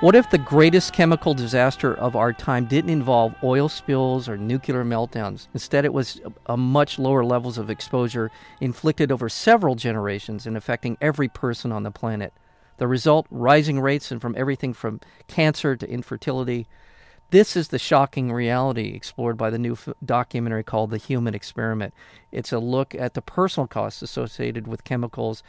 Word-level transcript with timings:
What 0.00 0.14
if 0.14 0.30
the 0.30 0.38
greatest 0.38 0.92
chemical 0.92 1.34
disaster 1.34 1.92
of 1.92 2.14
our 2.14 2.32
time 2.32 2.66
didn't 2.66 2.90
involve 2.90 3.34
oil 3.42 3.68
spills 3.68 4.28
or 4.28 4.36
nuclear 4.36 4.84
meltdowns? 4.84 5.48
Instead, 5.52 5.84
it 5.84 5.92
was 5.92 6.20
a 6.46 6.56
much 6.56 7.00
lower 7.00 7.24
levels 7.24 7.58
of 7.58 7.68
exposure 7.68 8.30
inflicted 8.60 9.10
over 9.10 9.28
several 9.28 9.74
generations 9.74 10.46
and 10.46 10.56
affecting 10.56 10.98
every 11.00 11.26
person 11.26 11.72
on 11.72 11.82
the 11.82 11.90
planet. 11.90 12.32
The 12.76 12.86
result 12.86 13.26
rising 13.28 13.80
rates 13.80 14.12
and 14.12 14.22
from 14.22 14.36
everything 14.38 14.72
from 14.72 15.00
cancer 15.26 15.74
to 15.74 15.90
infertility. 15.90 16.68
This 17.30 17.56
is 17.56 17.68
the 17.68 17.78
shocking 17.80 18.30
reality 18.30 18.94
explored 18.94 19.36
by 19.36 19.50
the 19.50 19.58
new 19.58 19.72
f- 19.72 19.88
documentary 20.04 20.62
called 20.62 20.90
The 20.90 20.98
Human 20.98 21.34
Experiment. 21.34 21.92
It's 22.30 22.52
a 22.52 22.60
look 22.60 22.94
at 22.94 23.14
the 23.14 23.20
personal 23.20 23.66
costs 23.66 24.00
associated 24.00 24.68
with 24.68 24.84
chemicals 24.84 25.42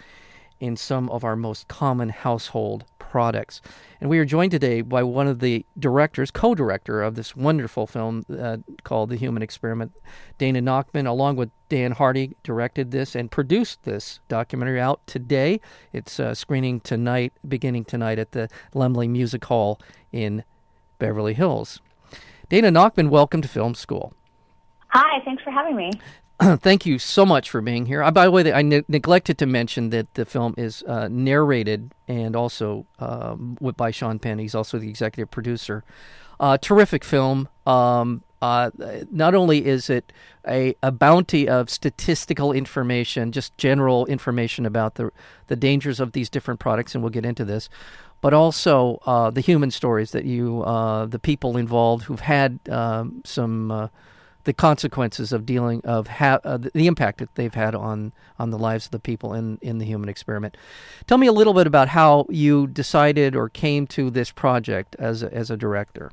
in 0.60 0.76
some 0.76 1.10
of 1.10 1.24
our 1.24 1.36
most 1.36 1.68
common 1.68 2.10
household 2.10 2.86
products. 2.98 3.62
And 4.00 4.10
we 4.10 4.20
are 4.20 4.26
joined 4.26 4.52
today 4.52 4.82
by 4.82 5.04
one 5.04 5.28
of 5.28 5.40
the 5.40 5.66
directors, 5.78 6.32
co 6.32 6.54
director 6.54 7.02
of 7.02 7.16
this 7.16 7.36
wonderful 7.36 7.88
film 7.88 8.24
uh, 8.38 8.58
called 8.84 9.10
The 9.10 9.16
Human 9.16 9.42
Experiment. 9.42 9.94
Dana 10.38 10.62
Nachman, 10.62 11.08
along 11.08 11.36
with 11.36 11.50
Dan 11.70 11.92
Hardy, 11.92 12.36
directed 12.44 12.92
this 12.92 13.16
and 13.16 13.32
produced 13.32 13.84
this 13.84 14.20
documentary 14.28 14.80
out 14.80 15.06
today. 15.08 15.60
It's 15.92 16.20
uh, 16.20 16.34
screening 16.36 16.80
tonight, 16.80 17.34
beginning 17.48 17.86
tonight 17.86 18.20
at 18.20 18.32
the 18.32 18.50
Laemmle 18.74 19.10
Music 19.10 19.44
Hall 19.46 19.80
in 20.12 20.44
Beverly 21.00 21.34
Hills. 21.34 21.82
Dana 22.50 22.70
Nachman, 22.70 23.10
welcome 23.10 23.42
to 23.42 23.48
Film 23.48 23.76
School. 23.76 24.14
Hi, 24.90 25.20
thanks 25.24 25.44
for 25.44 25.52
having 25.52 25.76
me. 25.76 25.92
thank 26.60 26.86
you 26.86 26.98
so 27.00 27.26
much 27.26 27.50
for 27.50 27.60
being 27.60 27.86
here. 27.86 28.02
Uh, 28.02 28.12
by 28.12 28.26
the 28.26 28.32
way, 28.32 28.54
I 28.54 28.62
ne- 28.62 28.86
neglected 28.88 29.38
to 29.40 29.46
mention 29.46 29.90
that 29.90 30.14
the 30.14 30.26
film 30.26 30.54
is 30.58 30.84
uh, 30.84 31.10
narrated 31.10 31.94
and 32.08 32.36
also 32.36 32.86
um, 33.00 33.58
by 33.76 33.92
Sean 33.92 34.20
Penn. 34.20 34.40
He's 34.40 34.56
also 34.56 34.80
the 34.80 34.90
executive 34.90 35.30
producer. 35.30 35.84
Uh, 36.40 36.58
terrific 36.58 37.04
film. 37.04 37.50
Um, 37.68 38.24
uh, 38.42 38.72
not 39.12 39.36
only 39.36 39.66
is 39.66 39.90
it 39.90 40.14
a, 40.48 40.74
a, 40.82 40.94
bounty 40.94 41.50
of 41.50 41.70
statistical 41.70 42.54
information, 42.54 43.34
just 43.34 43.58
general 43.58 44.06
information 44.06 44.66
about 44.66 44.96
the 44.96 45.12
the 45.48 45.58
dangers 45.58 46.00
of 46.00 46.14
these 46.14 46.30
different 46.30 46.62
products, 46.62 46.96
and 46.96 47.04
we'll 47.04 47.10
get 47.10 47.26
into 47.26 47.44
this, 47.44 47.68
but 48.22 48.34
also 48.34 49.02
uh, 49.06 49.30
the 49.30 49.42
human 49.42 49.72
stories 49.72 50.12
that 50.12 50.24
you, 50.24 50.64
uh, 50.64 51.06
the 51.06 51.20
people 51.20 51.58
involved 51.58 52.06
who've 52.06 52.22
had 52.22 52.62
um, 52.70 53.22
some 53.26 53.90
the 54.50 54.54
consequences 54.54 55.32
of 55.32 55.46
dealing 55.46 55.80
of 55.86 56.08
ha- 56.08 56.40
uh, 56.44 56.58
the 56.58 56.88
impact 56.88 57.20
that 57.20 57.36
they've 57.36 57.54
had 57.54 57.76
on 57.76 58.12
on 58.40 58.50
the 58.50 58.58
lives 58.58 58.86
of 58.86 58.92
the 58.92 58.98
people 58.98 59.32
in 59.32 59.60
in 59.62 59.78
the 59.78 59.86
human 59.86 60.10
experiment. 60.10 60.58
Tell 61.06 61.20
me 61.20 61.28
a 61.28 61.32
little 61.32 61.54
bit 61.54 61.68
about 61.68 61.90
how 61.90 62.26
you 62.30 62.66
decided 62.66 63.36
or 63.36 63.48
came 63.48 63.86
to 63.86 64.10
this 64.10 64.32
project 64.32 64.96
as 64.98 65.22
a, 65.22 65.32
as 65.32 65.52
a 65.52 65.56
director. 65.56 66.12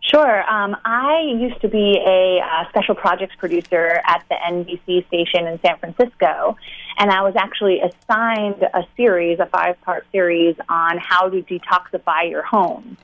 Sure. 0.00 0.42
Um, 0.50 0.76
I 0.84 1.20
used 1.38 1.60
to 1.60 1.68
be 1.68 2.02
a 2.04 2.40
uh, 2.40 2.68
special 2.70 2.96
projects 2.96 3.36
producer 3.38 4.00
at 4.04 4.24
the 4.28 4.34
NBC 4.34 5.06
station 5.06 5.46
in 5.46 5.60
San 5.60 5.78
Francisco, 5.78 6.56
and 6.98 7.12
I 7.12 7.22
was 7.22 7.36
actually 7.36 7.80
assigned 7.80 8.60
a 8.62 8.82
series, 8.96 9.38
a 9.38 9.46
five 9.46 9.80
part 9.82 10.04
series, 10.10 10.56
on 10.68 10.98
how 10.98 11.28
to 11.28 11.42
detoxify 11.42 12.28
your 12.28 12.42
home 12.42 12.96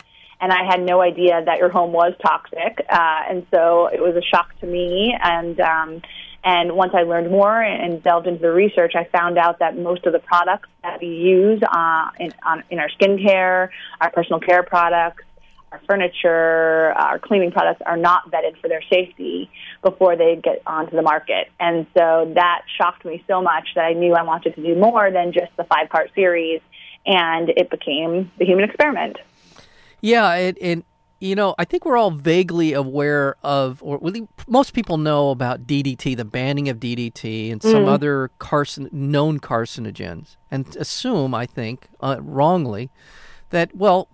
and 0.42 0.52
I 0.52 0.64
had 0.64 0.82
no 0.82 1.00
idea 1.00 1.40
that 1.46 1.58
your 1.58 1.68
home 1.70 1.92
was 1.92 2.14
toxic, 2.20 2.84
uh, 2.90 3.20
and 3.30 3.46
so 3.52 3.86
it 3.86 4.02
was 4.02 4.16
a 4.16 4.22
shock 4.22 4.48
to 4.60 4.66
me. 4.66 5.16
And 5.22 5.58
um, 5.60 6.02
and 6.44 6.72
once 6.72 6.92
I 6.94 7.02
learned 7.02 7.30
more 7.30 7.62
and 7.62 8.02
delved 8.02 8.26
into 8.26 8.40
the 8.40 8.50
research, 8.50 8.94
I 8.96 9.04
found 9.04 9.38
out 9.38 9.60
that 9.60 9.78
most 9.78 10.04
of 10.04 10.12
the 10.12 10.18
products 10.18 10.68
that 10.82 11.00
we 11.00 11.06
use 11.06 11.62
uh, 11.62 12.10
in, 12.18 12.32
on, 12.44 12.64
in 12.68 12.80
our 12.80 12.88
skincare, 13.00 13.68
our 14.00 14.10
personal 14.10 14.40
care 14.40 14.64
products, 14.64 15.22
our 15.70 15.80
furniture, 15.86 16.92
our 16.96 17.20
cleaning 17.20 17.52
products 17.52 17.80
are 17.86 17.96
not 17.96 18.28
vetted 18.32 18.60
for 18.60 18.66
their 18.66 18.82
safety 18.90 19.48
before 19.82 20.16
they 20.16 20.34
get 20.34 20.60
onto 20.66 20.96
the 20.96 21.02
market. 21.02 21.48
And 21.60 21.86
so 21.96 22.32
that 22.34 22.62
shocked 22.76 23.04
me 23.04 23.22
so 23.28 23.40
much 23.40 23.68
that 23.76 23.84
I 23.84 23.92
knew 23.92 24.14
I 24.14 24.24
wanted 24.24 24.56
to 24.56 24.62
do 24.62 24.74
more 24.74 25.12
than 25.12 25.32
just 25.32 25.56
the 25.56 25.64
five 25.64 25.90
part 25.90 26.10
series, 26.16 26.60
and 27.06 27.50
it 27.50 27.70
became 27.70 28.32
the 28.40 28.44
human 28.44 28.64
experiment. 28.64 29.18
Yeah, 30.02 30.32
and, 30.32 30.58
and 30.58 30.84
you 31.20 31.36
know, 31.36 31.54
I 31.56 31.64
think 31.64 31.86
we're 31.86 31.96
all 31.96 32.10
vaguely 32.10 32.72
aware 32.72 33.36
of, 33.44 33.80
or 33.80 34.00
most 34.48 34.74
people 34.74 34.98
know 34.98 35.30
about 35.30 35.68
DDT, 35.68 36.16
the 36.16 36.24
banning 36.24 36.68
of 36.68 36.80
DDT, 36.80 37.52
and 37.52 37.62
some 37.62 37.84
mm. 37.84 37.88
other 37.88 38.32
carcin- 38.40 38.92
known 38.92 39.38
carcinogens, 39.38 40.36
and 40.50 40.76
assume, 40.76 41.32
I 41.32 41.46
think, 41.46 41.86
uh, 42.00 42.16
wrongly, 42.20 42.90
that 43.50 43.72
well, 43.76 44.08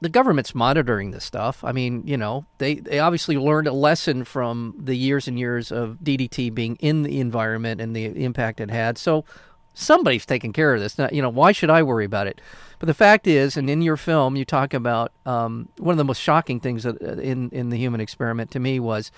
the 0.00 0.08
government's 0.08 0.54
monitoring 0.54 1.10
this 1.10 1.24
stuff. 1.24 1.62
I 1.62 1.72
mean, 1.72 2.02
you 2.06 2.16
know, 2.16 2.46
they 2.56 2.76
they 2.76 2.98
obviously 2.98 3.36
learned 3.36 3.66
a 3.66 3.72
lesson 3.74 4.24
from 4.24 4.74
the 4.78 4.96
years 4.96 5.28
and 5.28 5.38
years 5.38 5.70
of 5.70 5.98
DDT 6.02 6.54
being 6.54 6.76
in 6.76 7.02
the 7.02 7.20
environment 7.20 7.82
and 7.82 7.94
the 7.94 8.06
impact 8.24 8.60
it 8.60 8.70
had. 8.70 8.96
So 8.96 9.26
somebody's 9.74 10.24
taking 10.24 10.52
care 10.52 10.74
of 10.74 10.80
this. 10.80 10.96
Now, 10.96 11.08
you 11.12 11.20
know, 11.20 11.28
why 11.28 11.52
should 11.52 11.70
I 11.70 11.82
worry 11.82 12.04
about 12.04 12.26
it? 12.26 12.40
But 12.78 12.86
the 12.86 12.94
fact 12.94 13.26
is, 13.26 13.56
and 13.56 13.68
in 13.68 13.82
your 13.82 13.96
film, 13.96 14.36
you 14.36 14.44
talk 14.44 14.72
about 14.72 15.12
um, 15.26 15.68
one 15.78 15.92
of 15.92 15.98
the 15.98 16.04
most 16.04 16.20
shocking 16.20 16.60
things 16.60 16.86
in 16.86 17.50
in 17.50 17.68
the 17.68 17.76
human 17.76 18.00
experiment 18.00 18.50
to 18.52 18.60
me 18.60 18.80
was 18.80 19.10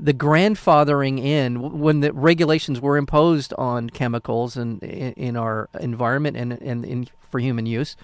the 0.00 0.14
grandfathering 0.14 1.22
in 1.22 1.78
when 1.80 2.00
the 2.00 2.12
regulations 2.12 2.80
were 2.80 2.96
imposed 2.96 3.52
on 3.58 3.90
chemicals 3.90 4.56
and 4.56 4.82
in, 4.82 5.36
our 5.36 5.68
environment 5.78 6.36
and, 6.36 6.52
and 6.52 6.84
in, 6.86 7.08
for 7.28 7.38
human 7.38 7.66
use. 7.66 7.96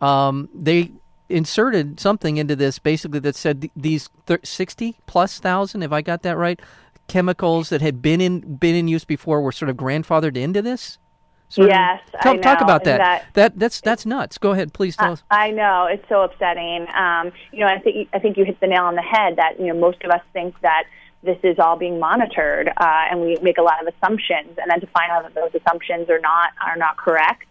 Um, 0.00 0.48
they 0.54 0.92
inserted 1.28 1.98
something 1.98 2.36
into 2.36 2.54
this 2.54 2.78
basically 2.78 3.18
that 3.20 3.34
said 3.34 3.68
these 3.74 4.08
60 4.42 4.98
plus 5.06 5.40
thousand, 5.40 5.82
if 5.82 5.92
I 5.92 6.02
got 6.02 6.22
that 6.22 6.36
right, 6.36 6.60
chemicals 7.08 7.68
that 7.70 7.80
had 7.80 8.00
been 8.00 8.20
in 8.20 8.56
been 8.56 8.74
in 8.74 8.88
use 8.88 9.04
before 9.04 9.40
were 9.40 9.52
sort 9.52 9.68
of 9.68 9.76
grandfathered 9.76 10.36
into 10.36 10.62
this. 10.62 10.98
Sort 11.48 11.68
yes, 11.68 12.00
of, 12.14 12.20
talk, 12.20 12.42
talk 12.42 12.60
about 12.60 12.84
that. 12.84 12.98
that. 12.98 13.24
That 13.34 13.58
that's 13.58 13.80
that's 13.80 14.04
nuts. 14.04 14.38
Go 14.38 14.52
ahead, 14.52 14.72
please 14.72 14.96
tell 14.96 15.12
us. 15.12 15.22
I 15.30 15.50
know 15.50 15.86
it's 15.86 16.06
so 16.08 16.22
upsetting. 16.22 16.86
Um, 16.94 17.32
you 17.52 17.60
know, 17.60 17.66
I 17.66 17.78
think 17.78 18.08
I 18.12 18.18
think 18.18 18.36
you 18.36 18.44
hit 18.44 18.58
the 18.60 18.66
nail 18.66 18.84
on 18.84 18.96
the 18.96 19.02
head. 19.02 19.36
That 19.36 19.60
you 19.60 19.66
know, 19.66 19.78
most 19.78 20.02
of 20.02 20.10
us 20.10 20.22
think 20.32 20.60
that 20.62 20.84
this 21.22 21.38
is 21.42 21.58
all 21.58 21.76
being 21.76 21.98
monitored, 21.98 22.68
uh, 22.68 23.04
and 23.10 23.20
we 23.20 23.38
make 23.40 23.58
a 23.58 23.62
lot 23.62 23.80
of 23.86 23.94
assumptions, 23.94 24.58
and 24.58 24.70
then 24.70 24.80
to 24.80 24.86
find 24.88 25.10
out 25.10 25.22
that 25.22 25.34
those 25.34 25.60
assumptions 25.60 26.10
are 26.10 26.18
not 26.18 26.50
are 26.64 26.76
not 26.76 26.96
correct, 26.96 27.46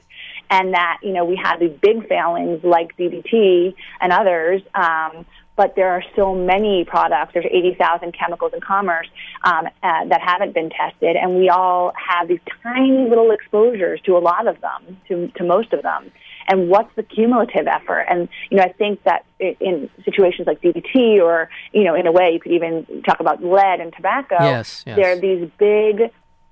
and 0.50 0.74
that 0.74 1.00
you 1.02 1.14
know 1.14 1.24
we 1.26 1.36
have 1.36 1.60
these 1.60 1.76
big 1.82 2.08
failings 2.08 2.64
like 2.64 2.98
DDT 2.98 3.74
and 4.02 4.12
others. 4.12 4.62
Um, 4.76 5.26
but 5.56 5.76
there 5.76 5.92
are 5.92 6.04
so 6.16 6.34
many 6.34 6.84
products. 6.86 7.34
There's 7.34 7.46
80,000 7.46 8.14
chemicals 8.14 8.54
in 8.54 8.62
commerce 8.62 9.08
um, 9.44 9.68
uh, 9.84 10.06
that 10.06 10.22
haven't 10.22 10.54
been 10.54 10.70
tested, 10.70 11.16
and 11.16 11.38
we 11.38 11.50
all 11.50 11.94
have 11.96 12.28
these 12.28 12.40
tiny 12.64 13.08
little 13.08 13.32
exposures 13.32 14.02
to 14.06 14.18
a 14.18 14.20
lot 14.20 14.48
of 14.48 14.60
them, 14.62 14.98
to, 15.08 15.28
to 15.38 15.44
most 15.44 15.74
of 15.74 15.84
them. 15.84 16.12
And 16.48 16.70
what's 16.70 16.94
the 16.96 17.04
cumulative 17.04 17.68
effort? 17.68 18.06
And 18.10 18.28
you 18.50 18.58
know, 18.58 18.64
I 18.64 18.74
think 18.74 19.04
that 19.04 19.26
in 19.40 19.90
situations 20.04 20.48
like 20.48 20.62
DDT, 20.62 21.22
or 21.22 21.50
you 21.72 21.84
know, 21.84 21.96
in 21.96 22.06
a 22.08 22.12
way, 22.12 22.32
you 22.34 22.40
could 22.40 22.52
even 22.52 22.86
talk 23.04 23.20
about 23.20 23.44
lead 23.44 23.80
and 23.80 23.94
tobacco. 23.94 24.36
Yes, 24.42 24.84
yes. 24.86 24.98
There 24.98 25.12
are 25.12 25.20
these 25.20 25.50
big 25.58 26.12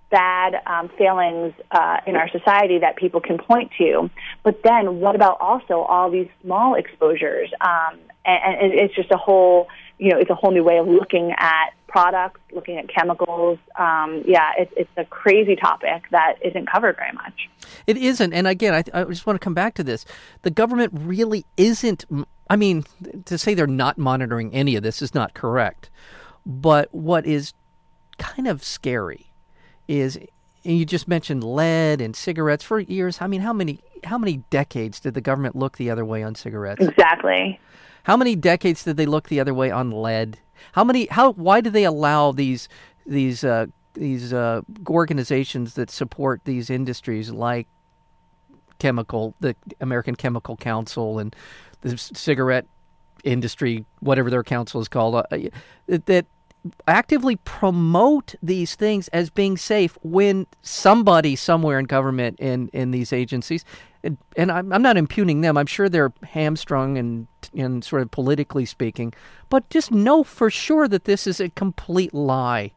bad 0.10 0.62
um, 0.66 0.90
failings 0.98 1.54
uh, 1.72 1.98
in 2.06 2.16
our 2.16 2.30
society 2.30 2.80
that 2.80 2.98
people 2.98 3.20
can 3.22 3.38
point 3.38 3.72
to. 3.80 4.10
But 4.44 4.62
then, 4.64 5.00
what 5.00 5.16
about 5.16 5.40
also 5.42 5.80
all 5.80 6.12
these 6.12 6.28
small 6.42 6.76
exposures? 6.76 7.50
Um, 7.62 8.00
and, 8.26 8.56
and 8.62 8.74
it's 8.74 8.96
just 8.96 9.12
a 9.12 9.18
whole 9.18 9.68
you 9.98 10.10
know 10.12 10.18
it's 10.18 10.30
a 10.30 10.36
whole 10.36 10.52
new 10.52 10.64
way 10.64 10.78
of 10.78 10.88
looking 10.88 11.34
at 11.38 11.72
products, 11.88 12.40
looking 12.54 12.78
at 12.78 12.88
chemicals. 12.88 13.60
Um, 13.78 14.24
yeah, 14.26 14.52
it's 14.58 14.74
it's 14.76 14.92
a 14.98 15.06
crazy 15.06 15.56
topic 15.56 16.04
that 16.12 16.36
isn't 16.44 16.70
covered 16.70 16.96
very 16.96 17.12
much. 17.12 17.50
It 17.88 17.98
isn't, 17.98 18.34
and 18.34 18.48
again, 18.48 18.74
I, 18.74 18.84
I 19.00 19.04
just 19.06 19.26
want 19.26 19.40
to 19.40 19.44
come 19.44 19.54
back 19.54 19.76
to 19.76 19.84
this. 19.84 20.06
The 20.42 20.52
government 20.52 20.92
really 20.96 21.46
isn't. 21.58 22.06
I 22.50 22.56
mean, 22.56 22.84
to 23.26 23.38
say 23.38 23.54
they're 23.54 23.68
not 23.68 23.98
monitoring 23.98 24.54
any 24.54 24.76
of 24.76 24.84
this 24.84 25.02
is 25.02 25.14
not 25.14 25.34
correct. 25.34 25.90
But 26.46 26.94
what 26.94 27.26
is 27.26 27.54
kind 28.18 28.48
of 28.48 28.64
scary 28.64 29.32
is 29.88 30.18
and 30.64 30.78
you 30.78 30.86
just 30.86 31.08
mentioned 31.08 31.44
lead 31.44 32.02
and 32.02 32.16
cigarettes 32.16 32.64
for 32.64 32.80
years. 32.80 33.20
I 33.22 33.28
mean, 33.28 33.42
how 33.42 33.54
many 33.54 33.80
how 34.04 34.18
many 34.18 34.38
decades 34.50 35.00
did 35.00 35.14
the 35.14 35.22
government 35.22 35.56
look 35.56 35.78
the 35.78 35.90
other 35.90 36.06
way 36.06 36.24
on 36.24 36.36
cigarettes? 36.36 36.86
Exactly. 36.86 37.60
How 38.04 38.18
many 38.18 38.36
decades 38.36 38.84
did 38.84 38.98
they 38.98 39.06
look 39.06 39.30
the 39.30 39.40
other 39.40 39.54
way 39.54 39.72
on 39.72 39.92
lead? 39.92 40.40
How 40.74 40.84
many? 40.84 41.08
How? 41.08 41.34
Why 41.34 41.62
do 41.62 41.70
they 41.70 41.84
allow 41.84 42.32
these 42.32 42.68
these 43.06 43.44
uh, 43.44 43.68
these 43.94 44.34
uh, 44.34 44.62
organizations 44.90 45.74
that 45.76 45.90
support 45.90 46.42
these 46.46 46.70
industries 46.70 47.32
like 47.32 47.68
chemical, 48.80 49.36
the 49.40 49.56
American 49.80 50.16
Chemical 50.16 50.58
Council, 50.58 51.20
and 51.20 51.36
the 51.82 51.98
cigarette 51.98 52.66
industry, 53.24 53.86
whatever 54.00 54.30
their 54.30 54.44
council 54.44 54.82
is 54.82 54.88
called, 54.88 55.16
uh, 55.16 55.38
that 55.88 56.26
actively 56.88 57.38
promote 57.38 58.36
these 58.42 58.76
things 58.76 59.08
as 59.10 59.30
being 59.30 59.58
safe 59.58 59.98
when 60.04 60.46
somebody 60.62 61.36
somewhere 61.36 61.80
in 61.80 61.86
government 61.86 62.40
in 62.40 62.68
in 62.70 62.92
these 62.92 63.12
agencies 63.12 63.66
and, 64.04 64.18
and 64.36 64.52
I'm, 64.52 64.72
I'm 64.72 64.82
not 64.82 64.96
impugning 64.96 65.42
them 65.42 65.58
i'm 65.58 65.66
sure 65.66 65.90
they're 65.90 66.14
hamstrung 66.24 66.98
and 66.98 67.28
and 67.56 67.84
sort 67.84 68.04
of 68.04 68.12
politically 68.12 68.66
speaking 68.66 69.12
but 69.50 69.70
just 69.70 69.92
know 69.92 70.24
for 70.24 70.50
sure 70.52 70.88
that 70.88 71.06
this 71.06 71.26
is 71.26 71.40
a 71.40 71.50
complete 71.50 72.14
lie 72.14 72.74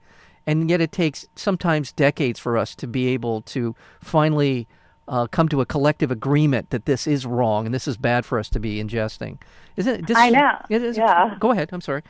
and 0.47 0.71
yet 0.71 0.81
it 0.81 0.93
takes 0.93 1.27
sometimes 1.37 1.93
decades 1.93 2.41
for 2.41 2.57
us 2.57 2.75
to 2.77 2.87
be 2.87 3.09
able 3.09 3.43
to 3.43 3.75
finally 4.01 4.67
uh, 5.09 5.27
come 5.27 5.49
to 5.49 5.61
a 5.61 5.67
collective 5.67 6.11
agreement 6.11 6.71
that 6.71 6.87
this 6.87 7.07
is 7.07 7.27
wrong 7.27 7.67
and 7.67 7.75
this 7.75 7.87
is 7.87 7.97
bad 7.97 8.25
for 8.25 8.39
us 8.39 8.49
to 8.49 8.59
be 8.59 8.83
ingesting. 8.83 9.39
Isn't 9.77 10.01
it? 10.01 10.07
This, 10.07 10.17
I 10.17 10.31
know. 10.31 10.59
yeah. 10.69 11.37
Go 11.39 11.51
ahead. 11.51 11.71
I'm 11.73 11.81
sorry. 11.81 12.03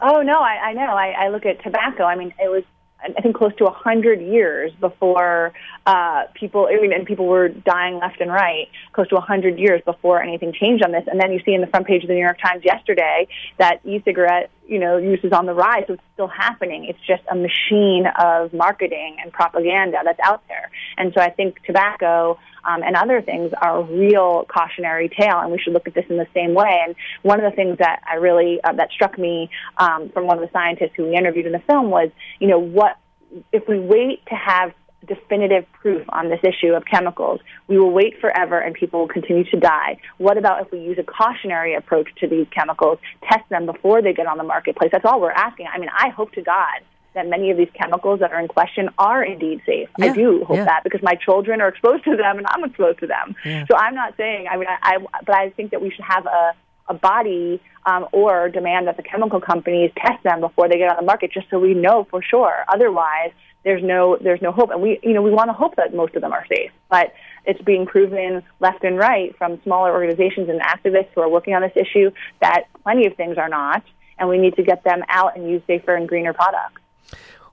Oh 0.00 0.22
no, 0.22 0.38
I, 0.40 0.68
I 0.68 0.72
know. 0.74 0.92
I, 0.92 1.14
I 1.18 1.28
look 1.28 1.46
at 1.46 1.62
tobacco. 1.62 2.04
I 2.04 2.16
mean, 2.16 2.32
it 2.38 2.48
was 2.48 2.64
I 3.00 3.20
think 3.20 3.36
close 3.36 3.54
to 3.56 3.66
a 3.66 3.70
hundred 3.70 4.20
years 4.20 4.72
before 4.80 5.52
uh, 5.86 6.24
people, 6.34 6.68
I 6.70 6.80
mean, 6.80 6.92
and 6.92 7.06
people 7.06 7.26
were 7.26 7.48
dying 7.48 7.98
left 7.98 8.20
and 8.20 8.30
right, 8.30 8.68
close 8.92 9.08
to 9.08 9.16
a 9.16 9.20
hundred 9.20 9.58
years 9.58 9.80
before 9.84 10.20
anything 10.20 10.52
changed 10.52 10.84
on 10.84 10.90
this. 10.90 11.04
And 11.06 11.20
then 11.20 11.32
you 11.32 11.40
see 11.44 11.54
in 11.54 11.60
the 11.60 11.68
front 11.68 11.86
page 11.86 12.02
of 12.02 12.08
the 12.08 12.14
New 12.14 12.22
York 12.22 12.38
Times 12.44 12.64
yesterday 12.64 13.28
that 13.58 13.80
e-cigarette, 13.84 14.50
you 14.68 14.78
know, 14.78 14.98
use 14.98 15.18
is 15.24 15.32
on 15.32 15.46
the 15.46 15.54
rise, 15.54 15.84
so 15.86 15.94
it's 15.94 16.02
still 16.12 16.28
happening. 16.28 16.84
It's 16.84 16.98
just 17.06 17.22
a 17.30 17.34
machine 17.34 18.04
of 18.20 18.52
marketing 18.52 19.16
and 19.22 19.32
propaganda 19.32 19.98
that's 20.04 20.20
out 20.22 20.42
there. 20.46 20.70
And 20.98 21.12
so 21.16 21.22
I 21.22 21.30
think 21.30 21.56
tobacco 21.64 22.38
um, 22.64 22.82
and 22.82 22.94
other 22.94 23.22
things 23.22 23.52
are 23.60 23.78
a 23.78 23.82
real 23.82 24.44
cautionary 24.44 25.08
tale, 25.08 25.38
and 25.40 25.50
we 25.50 25.58
should 25.58 25.72
look 25.72 25.88
at 25.88 25.94
this 25.94 26.04
in 26.10 26.18
the 26.18 26.26
same 26.34 26.52
way. 26.52 26.80
And 26.84 26.94
one 27.22 27.42
of 27.42 27.50
the 27.50 27.56
things 27.56 27.78
that 27.78 28.02
I 28.08 28.16
really 28.16 28.60
uh, 28.62 28.74
that 28.74 28.90
struck 28.90 29.18
me 29.18 29.50
um, 29.78 30.10
from 30.10 30.26
one 30.26 30.36
of 30.36 30.42
the 30.42 30.52
scientists 30.52 30.92
who 30.96 31.04
we 31.04 31.16
interviewed 31.16 31.46
in 31.46 31.52
the 31.52 31.62
film 31.66 31.88
was, 31.90 32.10
you 32.38 32.48
know, 32.48 32.58
what 32.58 32.98
if 33.52 33.66
we 33.68 33.78
wait 33.78 34.24
to 34.26 34.34
have 34.34 34.72
definitive 35.06 35.64
proof 35.72 36.04
on 36.08 36.28
this 36.28 36.40
issue 36.42 36.72
of 36.74 36.84
chemicals, 36.84 37.40
we 37.68 37.78
will 37.78 37.90
wait 37.90 38.20
forever 38.20 38.58
and 38.58 38.74
people 38.74 39.00
will 39.00 39.08
continue 39.08 39.44
to 39.44 39.58
die. 39.58 39.98
What 40.18 40.36
about 40.36 40.62
if 40.62 40.72
we 40.72 40.80
use 40.80 40.98
a 40.98 41.04
cautionary 41.04 41.74
approach 41.74 42.08
to 42.20 42.26
these 42.26 42.46
chemicals, 42.50 42.98
test 43.30 43.48
them 43.48 43.66
before 43.66 44.02
they 44.02 44.12
get 44.12 44.26
on 44.26 44.38
the 44.38 44.44
marketplace? 44.44 44.90
That's 44.92 45.04
all 45.04 45.20
we're 45.20 45.30
asking. 45.30 45.66
I 45.72 45.78
mean, 45.78 45.90
I 45.96 46.08
hope 46.08 46.32
to 46.32 46.42
God 46.42 46.80
that 47.14 47.28
many 47.28 47.50
of 47.50 47.56
these 47.56 47.70
chemicals 47.74 48.20
that 48.20 48.32
are 48.32 48.40
in 48.40 48.48
question 48.48 48.90
are 48.98 49.24
indeed 49.24 49.60
safe. 49.66 49.88
Yeah, 49.98 50.06
I 50.06 50.14
do 50.14 50.44
hope 50.44 50.56
yeah. 50.56 50.64
that 50.64 50.84
because 50.84 51.02
my 51.02 51.14
children 51.14 51.60
are 51.60 51.68
exposed 51.68 52.04
to 52.04 52.16
them 52.16 52.38
and 52.38 52.46
I'm 52.48 52.64
exposed 52.64 53.00
to 53.00 53.06
them. 53.06 53.34
Yeah. 53.44 53.64
So 53.70 53.76
I'm 53.76 53.94
not 53.94 54.14
saying. 54.16 54.46
I 54.48 54.56
mean, 54.56 54.68
I, 54.68 54.94
I 54.94 54.98
but 55.24 55.34
I 55.34 55.50
think 55.50 55.70
that 55.70 55.80
we 55.80 55.90
should 55.90 56.04
have 56.04 56.26
a 56.26 56.52
a 56.88 56.94
body 56.94 57.60
um, 57.86 58.06
or 58.12 58.48
demand 58.48 58.86
that 58.86 58.96
the 58.96 59.02
chemical 59.02 59.40
companies 59.40 59.90
test 59.96 60.22
them 60.22 60.40
before 60.40 60.68
they 60.68 60.78
get 60.78 60.90
on 60.90 60.96
the 60.96 61.02
market, 61.02 61.32
just 61.32 61.48
so 61.50 61.58
we 61.58 61.74
know 61.74 62.06
for 62.10 62.22
sure. 62.22 62.64
Otherwise, 62.68 63.32
there's 63.64 63.82
no 63.82 64.16
there's 64.20 64.40
no 64.40 64.52
hope, 64.52 64.70
and 64.70 64.80
we 64.80 64.98
you 65.02 65.12
know 65.12 65.22
we 65.22 65.30
want 65.30 65.48
to 65.48 65.52
hope 65.52 65.76
that 65.76 65.94
most 65.94 66.14
of 66.14 66.22
them 66.22 66.32
are 66.32 66.46
safe, 66.46 66.70
but 66.90 67.12
it's 67.44 67.60
being 67.62 67.86
proven 67.86 68.42
left 68.60 68.84
and 68.84 68.98
right 68.98 69.36
from 69.36 69.60
smaller 69.62 69.92
organizations 69.92 70.48
and 70.48 70.60
activists 70.60 71.08
who 71.14 71.20
are 71.20 71.28
working 71.28 71.54
on 71.54 71.62
this 71.62 71.72
issue 71.76 72.10
that 72.40 72.64
plenty 72.82 73.06
of 73.06 73.14
things 73.16 73.38
are 73.38 73.48
not, 73.48 73.82
and 74.18 74.28
we 74.28 74.38
need 74.38 74.54
to 74.56 74.62
get 74.62 74.84
them 74.84 75.02
out 75.08 75.36
and 75.36 75.48
use 75.48 75.62
safer 75.66 75.94
and 75.94 76.08
greener 76.08 76.32
products. 76.32 76.80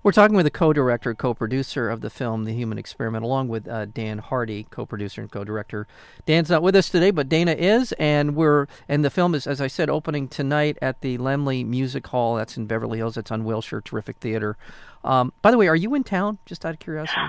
We're 0.05 0.11
talking 0.11 0.35
with 0.35 0.45
the 0.45 0.51
co-director, 0.51 1.15
co-producer 1.15 1.89
of 1.89 2.01
the 2.01 2.11
film, 2.11 2.43
The 2.43 2.53
Human 2.53 2.77
Experiment, 2.77 3.25
along 3.25 3.47
with 3.47 3.67
uh, 3.67 3.85
Dan 3.85 4.19
Hardy, 4.19 4.67
co-producer 4.69 5.19
and 5.21 5.31
co-director. 5.31 5.87
Dan's 6.27 6.51
not 6.51 6.61
with 6.61 6.75
us 6.75 6.89
today, 6.89 7.09
but 7.09 7.27
Dana 7.27 7.53
is, 7.53 7.91
and 7.93 8.35
we're 8.35 8.67
and 8.87 9.03
the 9.03 9.09
film 9.09 9.33
is, 9.33 9.47
as 9.47 9.59
I 9.59 9.65
said, 9.65 9.89
opening 9.89 10.27
tonight 10.27 10.77
at 10.79 11.01
the 11.01 11.17
Laemmle 11.17 11.65
Music 11.65 12.05
Hall. 12.05 12.35
That's 12.35 12.55
in 12.55 12.67
Beverly 12.67 12.99
Hills. 12.99 13.15
That's 13.15 13.31
on 13.31 13.45
Wilshire. 13.45 13.81
Terrific 13.81 14.17
theater. 14.17 14.57
Um, 15.03 15.33
by 15.41 15.49
the 15.49 15.57
way, 15.57 15.67
are 15.67 15.75
you 15.75 15.95
in 15.95 16.03
town? 16.03 16.37
Just 16.45 16.67
out 16.67 16.75
of 16.75 16.79
curiosity. 16.79 17.19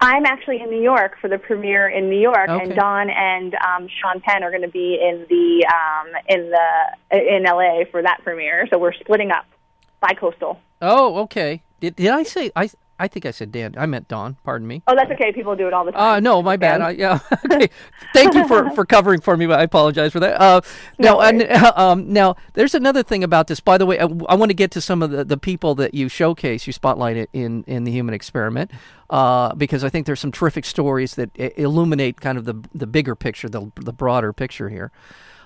I'm 0.00 0.26
actually 0.26 0.60
in 0.60 0.68
New 0.68 0.82
York 0.82 1.18
for 1.20 1.28
the 1.28 1.38
premiere 1.38 1.86
in 1.86 2.10
New 2.10 2.18
York, 2.18 2.48
okay. 2.48 2.64
and 2.64 2.74
Don 2.74 3.08
and 3.08 3.54
um, 3.54 3.88
Sean 4.02 4.20
Penn 4.20 4.42
are 4.42 4.50
going 4.50 4.62
to 4.62 4.68
be 4.68 4.98
in 5.00 5.26
the 5.28 5.64
um, 5.72 6.08
in 6.28 6.50
the 6.50 7.34
in 7.36 7.44
LA 7.44 7.84
for 7.88 8.02
that 8.02 8.24
premiere. 8.24 8.66
So 8.72 8.80
we're 8.80 8.94
splitting 8.94 9.30
up 9.30 9.46
bi-coastal. 10.00 10.58
Oh, 10.82 11.18
okay. 11.18 11.62
Did, 11.80 11.96
did 11.96 12.08
I 12.08 12.22
say 12.22 12.50
I? 12.56 12.70
I 12.98 13.08
think 13.08 13.26
I 13.26 13.30
said 13.30 13.52
Dan. 13.52 13.74
I 13.76 13.84
meant 13.84 14.08
Don. 14.08 14.36
Pardon 14.42 14.66
me. 14.66 14.82
Oh, 14.86 14.94
that's 14.96 15.10
okay. 15.12 15.30
People 15.30 15.54
do 15.54 15.66
it 15.66 15.74
all 15.74 15.84
the 15.84 15.92
time. 15.92 16.00
Uh, 16.00 16.20
no, 16.20 16.42
my 16.42 16.56
bad. 16.56 16.80
I, 16.80 16.90
yeah. 16.90 17.18
okay. 17.44 17.68
Thank 18.14 18.34
you 18.34 18.48
for, 18.48 18.70
for 18.70 18.86
covering 18.86 19.20
for 19.20 19.36
me. 19.36 19.46
But 19.46 19.60
I 19.60 19.64
apologize 19.64 20.12
for 20.12 20.20
that. 20.20 20.40
Uh, 20.40 20.62
no, 20.98 21.20
and, 21.20 21.42
uh, 21.42 21.72
um, 21.76 22.10
now 22.12 22.36
there's 22.54 22.74
another 22.74 23.02
thing 23.02 23.22
about 23.22 23.48
this. 23.48 23.60
By 23.60 23.76
the 23.76 23.84
way, 23.84 23.98
I, 23.98 24.04
I, 24.04 24.34
want 24.34 24.48
to 24.48 24.54
get 24.54 24.70
to 24.72 24.80
some 24.80 25.02
of 25.02 25.10
the, 25.10 25.24
the 25.24 25.36
people 25.36 25.74
that 25.74 25.92
you 25.92 26.08
showcase, 26.08 26.66
you 26.66 26.72
spotlight 26.72 27.16
it 27.16 27.28
in 27.32 27.64
in 27.64 27.84
the 27.84 27.92
human 27.92 28.14
experiment, 28.14 28.70
uh, 29.10 29.54
because 29.54 29.84
I 29.84 29.90
think 29.90 30.06
there's 30.06 30.20
some 30.20 30.32
terrific 30.32 30.64
stories 30.64 31.16
that 31.16 31.30
illuminate 31.36 32.20
kind 32.20 32.38
of 32.38 32.46
the 32.46 32.64
the 32.74 32.86
bigger 32.86 33.14
picture, 33.14 33.48
the 33.48 33.70
the 33.76 33.92
broader 33.92 34.32
picture 34.32 34.70
here. 34.70 34.90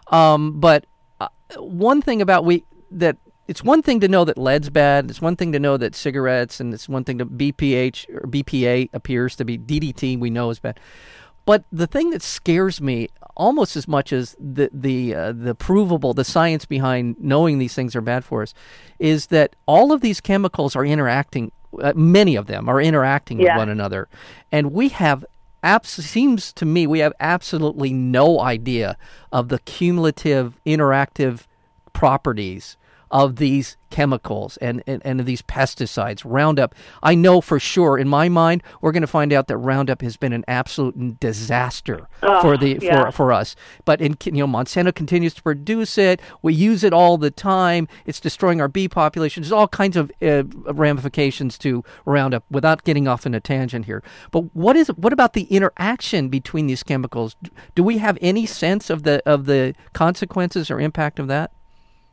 Um, 0.08 0.60
but 0.60 0.86
uh, 1.20 1.28
one 1.58 2.00
thing 2.00 2.22
about 2.22 2.44
we 2.44 2.64
that 2.92 3.16
it's 3.50 3.64
one 3.64 3.82
thing 3.82 3.98
to 3.98 4.06
know 4.06 4.24
that 4.24 4.38
lead's 4.38 4.70
bad. 4.70 5.10
It's 5.10 5.20
one 5.20 5.34
thing 5.34 5.50
to 5.50 5.58
know 5.58 5.76
that 5.76 5.96
cigarettes, 5.96 6.60
and 6.60 6.72
it's 6.72 6.88
one 6.88 7.02
thing 7.02 7.18
to 7.18 7.26
BPH 7.26 8.08
or 8.08 8.20
BPA 8.28 8.90
appears 8.92 9.34
to 9.34 9.44
be 9.44 9.58
DDT. 9.58 10.20
We 10.20 10.30
know 10.30 10.50
is 10.50 10.60
bad, 10.60 10.78
but 11.46 11.64
the 11.72 11.88
thing 11.88 12.10
that 12.10 12.22
scares 12.22 12.80
me 12.80 13.08
almost 13.36 13.74
as 13.74 13.88
much 13.88 14.12
as 14.12 14.36
the 14.38 14.70
the 14.72 15.16
uh, 15.16 15.32
the 15.32 15.56
provable, 15.56 16.14
the 16.14 16.22
science 16.22 16.64
behind 16.64 17.16
knowing 17.18 17.58
these 17.58 17.74
things 17.74 17.96
are 17.96 18.00
bad 18.00 18.24
for 18.24 18.42
us, 18.42 18.54
is 19.00 19.26
that 19.26 19.56
all 19.66 19.90
of 19.90 20.00
these 20.00 20.20
chemicals 20.20 20.76
are 20.76 20.84
interacting. 20.84 21.50
Uh, 21.82 21.92
many 21.96 22.36
of 22.36 22.46
them 22.46 22.68
are 22.68 22.80
interacting 22.80 23.40
yeah. 23.40 23.56
with 23.56 23.62
one 23.62 23.68
another, 23.68 24.08
and 24.52 24.70
we 24.70 24.90
have 24.90 25.24
abs- 25.64 25.90
seems 25.90 26.52
to 26.52 26.64
me 26.64 26.86
we 26.86 27.00
have 27.00 27.12
absolutely 27.18 27.92
no 27.92 28.38
idea 28.38 28.96
of 29.32 29.48
the 29.48 29.58
cumulative 29.58 30.56
interactive 30.64 31.46
properties 31.92 32.76
of 33.10 33.36
these 33.36 33.76
chemicals 33.90 34.56
and, 34.58 34.82
and, 34.86 35.02
and 35.04 35.20
these 35.20 35.42
pesticides, 35.42 36.22
Roundup. 36.24 36.74
I 37.02 37.14
know 37.14 37.40
for 37.40 37.58
sure, 37.58 37.98
in 37.98 38.08
my 38.08 38.28
mind, 38.28 38.62
we're 38.80 38.92
going 38.92 39.00
to 39.02 39.06
find 39.08 39.32
out 39.32 39.48
that 39.48 39.56
Roundup 39.56 40.00
has 40.02 40.16
been 40.16 40.32
an 40.32 40.44
absolute 40.48 41.18
disaster 41.20 42.08
oh, 42.22 42.40
for 42.40 42.56
the 42.56 42.78
yeah. 42.80 43.06
for, 43.06 43.12
for 43.12 43.32
us. 43.32 43.56
But 43.84 44.00
in 44.00 44.16
you 44.24 44.32
know, 44.32 44.46
Monsanto 44.46 44.94
continues 44.94 45.34
to 45.34 45.42
produce 45.42 45.98
it. 45.98 46.20
We 46.42 46.54
use 46.54 46.84
it 46.84 46.92
all 46.92 47.18
the 47.18 47.30
time. 47.30 47.88
It's 48.06 48.20
destroying 48.20 48.60
our 48.60 48.68
bee 48.68 48.88
population. 48.88 49.42
There's 49.42 49.52
all 49.52 49.68
kinds 49.68 49.96
of 49.96 50.10
uh, 50.22 50.44
ramifications 50.72 51.58
to 51.58 51.84
Roundup. 52.04 52.44
Without 52.50 52.84
getting 52.84 53.08
off 53.08 53.26
in 53.26 53.34
a 53.34 53.40
tangent 53.40 53.86
here, 53.86 54.02
but 54.30 54.54
what 54.54 54.76
is 54.76 54.88
what 54.88 55.12
about 55.12 55.32
the 55.32 55.44
interaction 55.44 56.28
between 56.28 56.66
these 56.66 56.82
chemicals? 56.82 57.36
Do 57.74 57.82
we 57.82 57.98
have 57.98 58.16
any 58.20 58.46
sense 58.46 58.88
of 58.88 59.02
the 59.02 59.22
of 59.26 59.46
the 59.46 59.74
consequences 59.92 60.70
or 60.70 60.80
impact 60.80 61.18
of 61.18 61.26
that? 61.28 61.52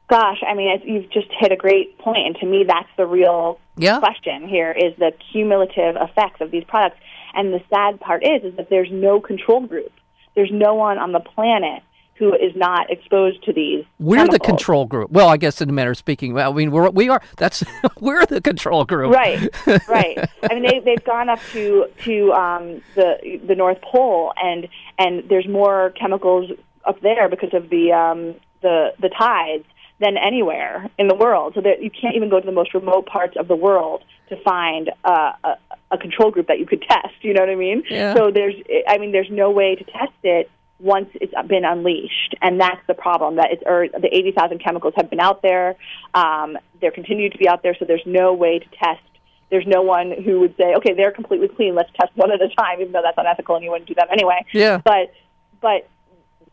Gosh, 0.09 0.41
I 0.47 0.53
mean, 0.53 0.81
you've 0.85 1.09
just 1.11 1.27
hit 1.37 1.51
a 1.51 1.57
great 1.57 1.97
point, 1.97 2.27
and 2.27 2.35
to 2.37 2.45
me, 2.45 2.63
that's 2.65 2.87
the 2.95 3.05
real 3.05 3.59
yeah. 3.75 3.99
question 3.99 4.47
here: 4.47 4.71
is 4.71 4.95
the 4.97 5.11
cumulative 5.31 5.95
effects 5.97 6.41
of 6.41 6.51
these 6.51 6.63
products. 6.63 6.97
And 7.33 7.53
the 7.53 7.61
sad 7.69 7.99
part 7.99 8.23
is, 8.23 8.43
is 8.43 8.55
that 8.55 8.69
there's 8.69 8.89
no 8.91 9.19
control 9.19 9.67
group. 9.67 9.91
There's 10.33 10.49
no 10.51 10.75
one 10.75 10.97
on 10.97 11.11
the 11.11 11.19
planet 11.19 11.83
who 12.15 12.33
is 12.33 12.55
not 12.55 12.89
exposed 12.89 13.43
to 13.43 13.53
these. 13.53 13.85
We're 13.99 14.17
chemicals. 14.17 14.33
the 14.33 14.39
control 14.39 14.85
group. 14.85 15.11
Well, 15.11 15.29
I 15.29 15.37
guess 15.37 15.61
in 15.61 15.69
a 15.69 15.73
manner 15.73 15.91
of 15.91 15.97
speaking, 15.97 16.33
well, 16.33 16.51
I 16.51 16.55
mean, 16.55 16.71
we're, 16.71 16.89
we 16.89 17.09
are. 17.09 17.21
That's 17.37 17.63
we're 17.99 18.25
the 18.25 18.41
control 18.41 18.85
group. 18.85 19.13
Right, 19.13 19.49
right. 19.87 20.17
I 20.49 20.53
mean, 20.53 20.63
they 20.63 20.79
they've 20.79 21.03
gone 21.03 21.29
up 21.29 21.39
to 21.53 21.87
to 22.05 22.31
um, 22.33 22.81
the 22.95 23.39
the 23.45 23.55
North 23.55 23.81
Pole, 23.81 24.33
and 24.41 24.67
and 24.97 25.27
there's 25.29 25.47
more 25.47 25.91
chemicals 25.91 26.49
up 26.85 27.01
there 27.01 27.29
because 27.29 27.53
of 27.53 27.69
the 27.69 27.91
um, 27.91 28.35
the 28.61 28.93
the 28.99 29.09
tides 29.09 29.65
than 29.99 30.17
anywhere 30.17 30.89
in 30.97 31.07
the 31.07 31.15
world. 31.15 31.53
So 31.55 31.61
that 31.61 31.81
you 31.81 31.89
can't 31.89 32.15
even 32.15 32.29
go 32.29 32.39
to 32.39 32.45
the 32.45 32.51
most 32.51 32.73
remote 32.73 33.07
parts 33.07 33.35
of 33.37 33.47
the 33.47 33.55
world 33.55 34.03
to 34.29 34.35
find 34.43 34.91
uh, 35.03 35.31
a, 35.43 35.55
a 35.91 35.97
control 35.97 36.31
group 36.31 36.47
that 36.47 36.59
you 36.59 36.65
could 36.65 36.81
test. 36.89 37.15
You 37.21 37.33
know 37.33 37.41
what 37.41 37.49
I 37.49 37.55
mean? 37.55 37.83
Yeah. 37.89 38.13
So 38.13 38.31
there's, 38.31 38.55
I 38.87 38.97
mean, 38.97 39.11
there's 39.11 39.31
no 39.31 39.51
way 39.51 39.75
to 39.75 39.83
test 39.83 40.13
it 40.23 40.49
once 40.79 41.09
it's 41.15 41.33
been 41.47 41.65
unleashed, 41.65 42.35
and 42.41 42.59
that's 42.61 42.81
the 42.87 42.93
problem. 42.93 43.37
That 43.37 43.51
it's 43.51 43.63
or 43.65 43.87
the 43.87 44.15
80,000 44.15 44.59
chemicals 44.59 44.93
have 44.95 45.09
been 45.09 45.19
out 45.19 45.41
there. 45.41 45.75
Um, 46.13 46.57
they're 46.79 46.91
continued 46.91 47.31
to 47.31 47.37
be 47.39 47.47
out 47.47 47.63
there, 47.63 47.75
so 47.79 47.85
there's 47.85 48.05
no 48.05 48.33
way 48.33 48.59
to 48.59 48.65
test. 48.83 49.01
There's 49.49 49.65
no 49.65 49.81
one 49.81 50.11
who 50.23 50.41
would 50.41 50.55
say, 50.57 50.75
okay, 50.75 50.93
they're 50.93 51.11
completely 51.11 51.47
clean. 51.47 51.73
Let's 51.73 51.89
test 51.99 52.11
one 52.15 52.31
at 52.31 52.41
a 52.41 52.49
time, 52.49 52.81
even 52.81 52.91
though 52.91 53.01
that's 53.01 53.17
unethical 53.17 53.55
and 53.55 53.63
you 53.63 53.71
wouldn't 53.71 53.87
do 53.87 53.95
that 53.95 54.11
anyway. 54.11 54.45
Yeah. 54.53 54.81
But 54.83 55.13
but 55.61 55.87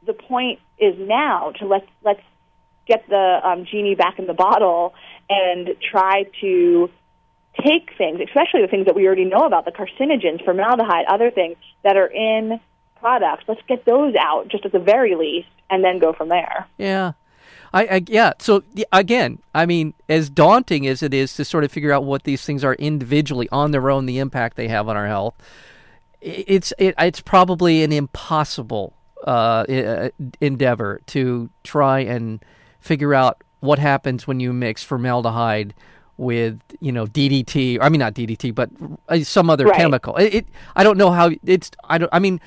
the 0.06 0.14
point 0.14 0.60
is 0.78 0.94
now 0.98 1.50
to 1.58 1.66
let's 1.66 1.86
let's 2.02 2.22
get 2.86 3.08
the 3.08 3.40
um, 3.42 3.64
genie 3.64 3.94
back 3.94 4.18
in 4.18 4.26
the 4.26 4.34
bottle 4.34 4.94
and 5.28 5.74
try 5.90 6.24
to 6.40 6.90
take 7.62 7.90
things, 7.96 8.20
especially 8.20 8.62
the 8.62 8.68
things 8.68 8.86
that 8.86 8.94
we 8.94 9.06
already 9.06 9.24
know 9.24 9.46
about, 9.46 9.64
the 9.64 9.70
carcinogens, 9.70 10.44
formaldehyde, 10.44 11.06
other 11.06 11.30
things 11.30 11.56
that 11.82 11.96
are 11.96 12.06
in 12.06 12.60
products. 13.00 13.44
Let's 13.46 13.62
get 13.68 13.84
those 13.84 14.14
out, 14.18 14.48
just 14.48 14.64
at 14.64 14.72
the 14.72 14.78
very 14.78 15.14
least, 15.14 15.48
and 15.70 15.84
then 15.84 15.98
go 15.98 16.12
from 16.12 16.28
there. 16.28 16.66
Yeah. 16.78 17.12
I, 17.72 17.86
I 17.86 18.02
yeah. 18.06 18.32
So 18.38 18.62
again, 18.92 19.40
I 19.54 19.66
mean, 19.66 19.94
as 20.08 20.30
daunting 20.30 20.86
as 20.86 21.02
it 21.02 21.12
is 21.12 21.34
to 21.34 21.44
sort 21.44 21.64
of 21.64 21.72
figure 21.72 21.92
out 21.92 22.04
what 22.04 22.22
these 22.22 22.44
things 22.44 22.62
are 22.64 22.74
individually 22.74 23.48
on 23.50 23.72
their 23.72 23.90
own, 23.90 24.06
the 24.06 24.18
impact 24.18 24.56
they 24.56 24.68
have 24.68 24.88
on 24.88 24.96
our 24.96 25.06
health, 25.06 25.34
it's 26.20 26.72
it, 26.78 26.94
it's 26.98 27.20
probably 27.20 27.82
an 27.82 27.92
impossible 27.92 28.94
uh, 29.26 29.64
endeavor 30.40 31.00
to 31.06 31.50
try 31.64 32.00
and 32.00 32.44
figure 32.84 33.14
out 33.14 33.42
what 33.60 33.78
happens 33.78 34.26
when 34.26 34.40
you 34.40 34.52
mix 34.52 34.82
formaldehyde 34.82 35.74
with 36.16 36.60
you 36.80 36.92
know 36.92 37.06
DDT. 37.06 37.78
I 37.80 37.88
mean 37.88 38.00
not 38.00 38.14
DDT, 38.14 38.54
but 38.54 38.70
uh, 39.08 39.20
some 39.24 39.48
other 39.48 39.64
right. 39.64 39.76
chemical. 39.76 40.16
It, 40.16 40.34
it, 40.34 40.46
I 40.76 40.84
don't 40.84 40.98
know 40.98 41.10
how 41.10 41.30
it's. 41.44 41.70
I 41.84 41.98
don't. 41.98 42.10
I 42.12 42.18
mean 42.18 42.40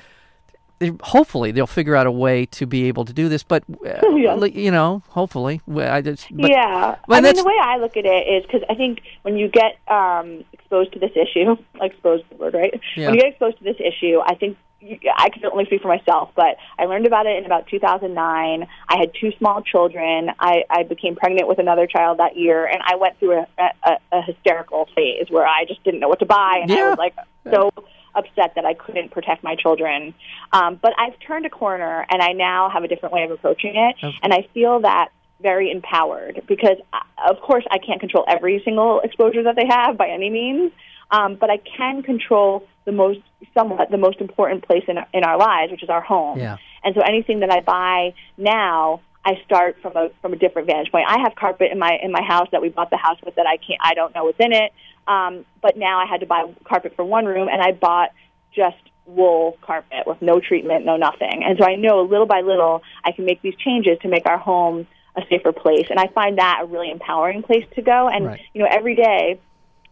hopefully 1.02 1.50
they'll 1.50 1.66
figure 1.66 1.96
out 1.96 2.06
a 2.06 2.10
way 2.10 2.46
to 2.46 2.66
be 2.66 2.84
able 2.84 3.04
to 3.04 3.12
do 3.12 3.28
this. 3.28 3.42
But 3.42 3.64
uh, 3.84 4.06
yeah. 4.16 4.44
you 4.44 4.70
know, 4.70 5.02
hopefully, 5.08 5.60
I 5.76 6.00
just 6.00 6.26
but, 6.34 6.50
yeah. 6.50 6.96
I 7.08 7.20
mean, 7.20 7.34
the 7.34 7.44
way 7.44 7.56
I 7.60 7.78
look 7.78 7.96
at 7.96 8.04
it 8.04 8.26
is 8.28 8.44
because 8.44 8.62
I 8.68 8.74
think 8.74 9.00
when 9.22 9.36
you 9.36 9.48
get 9.48 9.78
um, 9.88 10.44
exposed 10.52 10.92
to 10.92 10.98
this 10.98 11.12
issue, 11.16 11.56
exposed 11.80 12.24
the 12.30 12.36
word 12.36 12.54
right, 12.54 12.80
yeah. 12.96 13.06
when 13.06 13.14
you 13.14 13.20
get 13.20 13.30
exposed 13.30 13.58
to 13.58 13.64
this 13.64 13.76
issue, 13.80 14.20
I 14.24 14.34
think. 14.34 14.56
I 14.80 15.28
can 15.30 15.44
only 15.46 15.64
speak 15.64 15.82
for 15.82 15.88
myself, 15.88 16.30
but 16.36 16.56
I 16.78 16.84
learned 16.84 17.06
about 17.06 17.26
it 17.26 17.36
in 17.36 17.44
about 17.44 17.66
2009. 17.66 18.66
I 18.88 18.96
had 18.96 19.10
two 19.20 19.32
small 19.38 19.60
children. 19.62 20.30
I, 20.38 20.64
I 20.70 20.84
became 20.84 21.16
pregnant 21.16 21.48
with 21.48 21.58
another 21.58 21.86
child 21.86 22.18
that 22.18 22.36
year, 22.36 22.64
and 22.64 22.80
I 22.84 22.94
went 22.94 23.18
through 23.18 23.38
a, 23.40 23.46
a, 23.58 23.98
a 24.12 24.22
hysterical 24.22 24.88
phase 24.94 25.26
where 25.30 25.46
I 25.46 25.64
just 25.66 25.82
didn't 25.82 25.98
know 26.00 26.08
what 26.08 26.20
to 26.20 26.26
buy, 26.26 26.60
and 26.62 26.70
yeah. 26.70 26.76
I 26.76 26.88
was 26.90 26.98
like 26.98 27.16
so 27.50 27.72
upset 28.14 28.54
that 28.54 28.64
I 28.64 28.74
couldn't 28.74 29.10
protect 29.10 29.42
my 29.42 29.56
children. 29.56 30.14
Um, 30.52 30.78
but 30.80 30.92
I've 30.96 31.18
turned 31.26 31.44
a 31.44 31.50
corner, 31.50 32.06
and 32.08 32.22
I 32.22 32.32
now 32.32 32.70
have 32.70 32.84
a 32.84 32.88
different 32.88 33.12
way 33.12 33.24
of 33.24 33.32
approaching 33.32 33.74
it, 33.74 33.96
okay. 33.98 34.16
and 34.22 34.32
I 34.32 34.46
feel 34.54 34.80
that 34.80 35.08
very 35.40 35.70
empowered 35.70 36.42
because, 36.46 36.76
uh, 36.92 37.00
of 37.28 37.40
course, 37.40 37.64
I 37.70 37.78
can't 37.78 38.00
control 38.00 38.24
every 38.28 38.60
single 38.64 39.00
exposure 39.00 39.42
that 39.44 39.56
they 39.56 39.66
have 39.68 39.96
by 39.96 40.08
any 40.08 40.30
means, 40.30 40.72
um, 41.10 41.36
but 41.36 41.50
I 41.50 41.58
can 41.58 42.02
control 42.02 42.66
the 42.84 42.92
most, 42.92 43.20
somewhat, 43.54 43.90
the 43.90 43.98
most 43.98 44.20
important 44.20 44.66
place 44.66 44.84
in 44.88 44.98
in 45.12 45.24
our 45.24 45.38
lives, 45.38 45.70
which 45.70 45.82
is 45.82 45.90
our 45.90 46.02
home. 46.02 46.38
Yeah. 46.38 46.58
And 46.84 46.94
so 46.94 47.00
anything 47.00 47.40
that 47.40 47.50
I 47.50 47.60
buy 47.60 48.14
now 48.36 49.00
I 49.24 49.40
start 49.44 49.76
from 49.82 49.96
a 49.96 50.10
from 50.22 50.32
a 50.32 50.36
different 50.36 50.68
vantage 50.68 50.90
point. 50.90 51.04
I 51.06 51.20
have 51.20 51.34
carpet 51.34 51.70
in 51.70 51.78
my 51.78 51.98
in 52.02 52.12
my 52.12 52.22
house 52.22 52.48
that 52.52 52.62
we 52.62 52.70
bought 52.70 52.88
the 52.90 52.96
house 52.96 53.18
with 53.22 53.34
that 53.34 53.46
I 53.46 53.58
can't 53.58 53.78
I 53.80 53.94
don't 53.94 54.14
know 54.14 54.24
what's 54.24 54.40
in 54.40 54.52
it. 54.52 54.72
Um, 55.06 55.44
but 55.60 55.76
now 55.76 55.98
I 55.98 56.06
had 56.06 56.20
to 56.20 56.26
buy 56.26 56.50
carpet 56.64 56.94
for 56.96 57.04
one 57.04 57.26
room, 57.26 57.48
and 57.48 57.60
I 57.60 57.72
bought 57.72 58.10
just 58.54 58.76
wool 59.06 59.56
carpet 59.62 60.06
with 60.06 60.20
no 60.22 60.40
treatment, 60.40 60.84
no 60.84 60.96
nothing. 60.96 61.42
And 61.44 61.58
so 61.58 61.64
I 61.64 61.76
know 61.76 62.02
little 62.02 62.26
by 62.26 62.40
little 62.40 62.82
I 63.04 63.12
can 63.12 63.24
make 63.24 63.42
these 63.42 63.56
changes 63.56 63.98
to 64.02 64.08
make 64.08 64.26
our 64.26 64.38
home 64.38 64.86
a 65.16 65.22
safer 65.28 65.52
place. 65.52 65.86
And 65.90 65.98
I 65.98 66.06
find 66.08 66.38
that 66.38 66.60
a 66.62 66.66
really 66.66 66.90
empowering 66.90 67.42
place 67.42 67.64
to 67.74 67.82
go. 67.82 68.08
And 68.08 68.26
right. 68.26 68.40
you 68.54 68.62
know, 68.62 68.68
every 68.70 68.94
day 68.94 69.40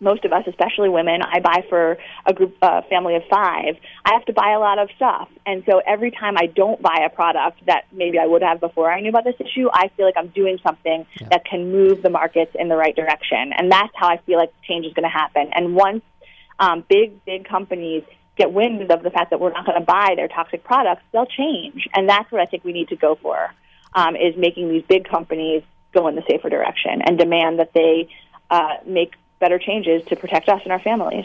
most 0.01 0.25
of 0.25 0.33
us, 0.33 0.45
especially 0.47 0.89
women, 0.89 1.23
I 1.23 1.41
buy 1.41 1.65
for 1.69 1.99
a 2.27 2.33
group 2.33 2.57
uh, 2.61 2.83
family 2.83 3.17
of 3.17 3.23
five. 3.31 3.77
I 4.05 4.13
have 4.13 4.25
to 4.27 4.33
buy 4.33 4.53
a 4.53 4.59
lot 4.59 4.79
of 4.79 4.91
stuff, 4.97 5.29
and 5.47 5.63
so 5.69 5.81
every 5.87 6.11
time 6.11 6.37
I 6.37 6.47
don't 6.47 6.81
buy 6.81 7.05
a 7.07 7.11
product 7.11 7.65
that 7.67 7.85
maybe 7.93 8.19
I 8.19 8.27
would 8.27 8.43
have 8.43 8.61
before 8.61 8.91
I 8.91 9.01
knew 9.01 9.09
about 9.09 9.25
this 9.25 9.37
issue, 9.41 9.69
I 9.73 9.89
feel 9.97 10.05
like 10.05 10.17
I'm 10.17 10.29
doing 10.29 10.59
something 10.63 11.07
yeah. 11.21 11.29
that 11.31 11.45
can 11.45 11.73
move 11.73 12.03
the 12.03 12.11
markets 12.11 12.53
in 12.55 12.69
the 12.69 12.77
right 12.77 12.95
direction, 12.95 13.53
and 13.57 13.73
that's 13.73 13.93
how 13.95 14.09
I 14.09 14.19
feel 14.19 14.39
like 14.39 14.53
change 14.63 14.87
is 14.87 14.93
going 14.93 15.05
to 15.05 15.09
happen. 15.09 15.51
And 15.55 15.75
once 15.75 16.03
um, 16.59 16.85
big 16.89 17.25
big 17.25 17.49
companies 17.49 18.03
get 18.37 18.53
wind 18.53 18.91
of 18.91 19.03
the 19.03 19.11
fact 19.11 19.31
that 19.31 19.41
we're 19.41 19.53
not 19.53 19.65
going 19.65 19.79
to 19.79 19.85
buy 19.85 20.13
their 20.15 20.29
toxic 20.29 20.63
products, 20.63 21.03
they'll 21.13 21.27
change, 21.27 21.89
and 21.95 22.09
that's 22.09 22.31
what 22.31 22.41
I 22.41 22.47
think 22.47 22.65
we 22.65 22.73
need 22.73 22.89
to 22.89 22.97
go 22.97 23.15
for. 23.15 23.53
Um, 23.95 24.15
is 24.15 24.37
making 24.37 24.69
these 24.69 24.83
big 24.87 25.09
companies 25.09 25.63
go 25.95 26.07
in 26.09 26.17
the 26.17 26.23
safer 26.29 26.51
direction 26.51 27.01
and 27.01 27.17
demand 27.17 27.61
that 27.61 27.73
they 27.73 28.11
uh, 28.51 28.75
make 28.85 29.15
better 29.39 29.59
changes 29.59 30.05
to 30.07 30.17
protect 30.17 30.49
us 30.49 30.61
and 30.65 30.73
our 30.73 30.81
families. 30.81 31.25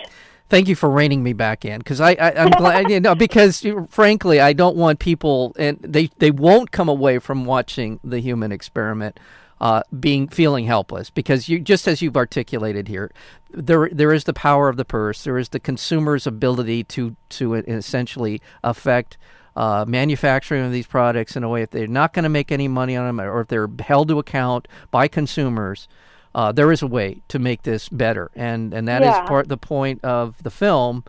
Thank 0.49 0.67
you 0.67 0.75
for 0.75 0.89
reining 0.89 1.23
me 1.23 1.31
back 1.31 1.63
in 1.63 1.79
because 1.79 2.01
I, 2.01 2.11
I 2.11 2.43
am 2.43 2.49
glad 2.49 2.89
you 2.89 2.99
know 2.99 3.15
because 3.15 3.65
frankly 3.87 4.41
I 4.41 4.51
don't 4.51 4.75
want 4.75 4.99
people 4.99 5.55
and 5.57 5.77
they 5.79 6.09
they 6.17 6.29
won't 6.29 6.71
come 6.71 6.89
away 6.89 7.19
from 7.19 7.45
watching 7.45 8.01
the 8.03 8.19
human 8.19 8.51
experiment 8.51 9.17
uh, 9.61 9.83
being 9.97 10.27
feeling 10.27 10.65
helpless 10.65 11.09
because 11.09 11.47
you 11.47 11.59
just 11.59 11.87
as 11.87 12.01
you've 12.01 12.17
articulated 12.17 12.89
here 12.89 13.11
there 13.51 13.87
there 13.93 14.11
is 14.11 14.25
the 14.25 14.33
power 14.33 14.67
of 14.67 14.75
the 14.75 14.83
purse 14.83 15.23
there 15.23 15.37
is 15.37 15.49
the 15.49 15.59
consumer's 15.59 16.27
ability 16.27 16.83
to 16.83 17.15
to 17.29 17.53
essentially 17.53 18.41
affect 18.61 19.17
uh, 19.55 19.85
manufacturing 19.87 20.65
of 20.65 20.73
these 20.73 20.87
products 20.87 21.37
in 21.37 21.43
a 21.43 21.49
way 21.49 21.61
if 21.61 21.69
they're 21.69 21.87
not 21.87 22.11
going 22.11 22.23
to 22.23 22.29
make 22.29 22.51
any 22.51 22.67
money 22.67 22.97
on 22.97 23.05
them 23.05 23.21
or 23.21 23.39
if 23.39 23.47
they're 23.47 23.69
held 23.79 24.09
to 24.09 24.19
account 24.19 24.67
by 24.89 25.07
consumers 25.07 25.87
uh, 26.33 26.51
there 26.51 26.71
is 26.71 26.81
a 26.81 26.87
way 26.87 27.21
to 27.27 27.39
make 27.39 27.63
this 27.63 27.89
better, 27.89 28.31
and 28.35 28.73
and 28.73 28.87
that 28.87 29.01
yeah. 29.01 29.23
is 29.23 29.29
part 29.29 29.47
the 29.47 29.57
point 29.57 30.03
of 30.03 30.41
the 30.43 30.51
film. 30.51 31.03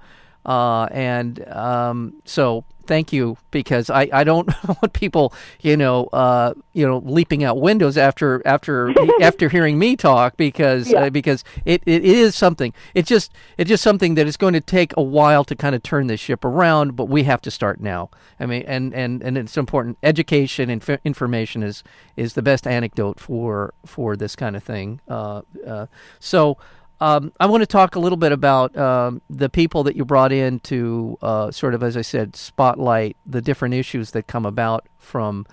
Uh, 0.44 0.86
and 0.86 1.46
um, 1.48 2.20
so 2.24 2.64
thank 2.86 3.12
you 3.12 3.36
because 3.50 3.90
I, 3.90 4.08
I 4.12 4.24
don't 4.24 4.48
want 4.68 4.92
people 4.92 5.32
you 5.60 5.76
know 5.76 6.06
uh, 6.06 6.54
you 6.72 6.86
know 6.86 6.98
leaping 7.04 7.44
out 7.44 7.60
windows 7.60 7.96
after 7.96 8.42
after 8.46 8.92
after 9.20 9.48
hearing 9.48 9.78
me 9.78 9.96
talk 9.96 10.36
because 10.36 10.90
yeah. 10.90 11.04
uh, 11.04 11.10
because 11.10 11.44
it, 11.64 11.82
it 11.86 12.04
is 12.04 12.34
something. 12.34 12.72
It's 12.94 13.08
just 13.08 13.32
it's 13.58 13.68
just 13.68 13.82
something 13.82 14.14
that 14.14 14.26
is 14.26 14.36
going 14.36 14.54
to 14.54 14.60
take 14.60 14.92
a 14.96 15.02
while 15.02 15.44
to 15.44 15.56
kind 15.56 15.74
of 15.74 15.82
turn 15.82 16.06
this 16.06 16.20
ship 16.20 16.44
around 16.44 16.96
but 16.96 17.06
we 17.06 17.24
have 17.24 17.40
to 17.42 17.50
start 17.50 17.80
now. 17.80 18.10
I 18.38 18.46
mean 18.46 18.62
and 18.66 18.94
and 18.94 19.22
and 19.22 19.38
it's 19.38 19.56
important. 19.56 19.98
Education 20.02 20.70
and 20.70 20.88
f- 20.88 21.00
information 21.04 21.62
is 21.62 21.82
is 22.16 22.34
the 22.34 22.42
best 22.42 22.66
anecdote 22.66 23.20
for 23.20 23.74
for 23.86 24.16
this 24.16 24.36
kind 24.36 24.56
of 24.56 24.62
thing 24.62 25.00
uh, 25.08 25.42
uh 25.66 25.86
so 26.20 26.56
um, 27.02 27.32
I 27.40 27.46
want 27.46 27.62
to 27.62 27.66
talk 27.66 27.96
a 27.96 27.98
little 27.98 28.16
bit 28.16 28.30
about 28.30 28.76
um, 28.76 29.22
the 29.28 29.48
people 29.48 29.82
that 29.82 29.96
you 29.96 30.04
brought 30.04 30.30
in 30.30 30.60
to 30.60 31.18
uh, 31.20 31.50
sort 31.50 31.74
of, 31.74 31.82
as 31.82 31.96
I 31.96 32.02
said, 32.02 32.36
spotlight 32.36 33.16
the 33.26 33.42
different 33.42 33.74
issues 33.74 34.12
that 34.12 34.28
come 34.28 34.46
about 34.46 34.86
from 34.98 35.44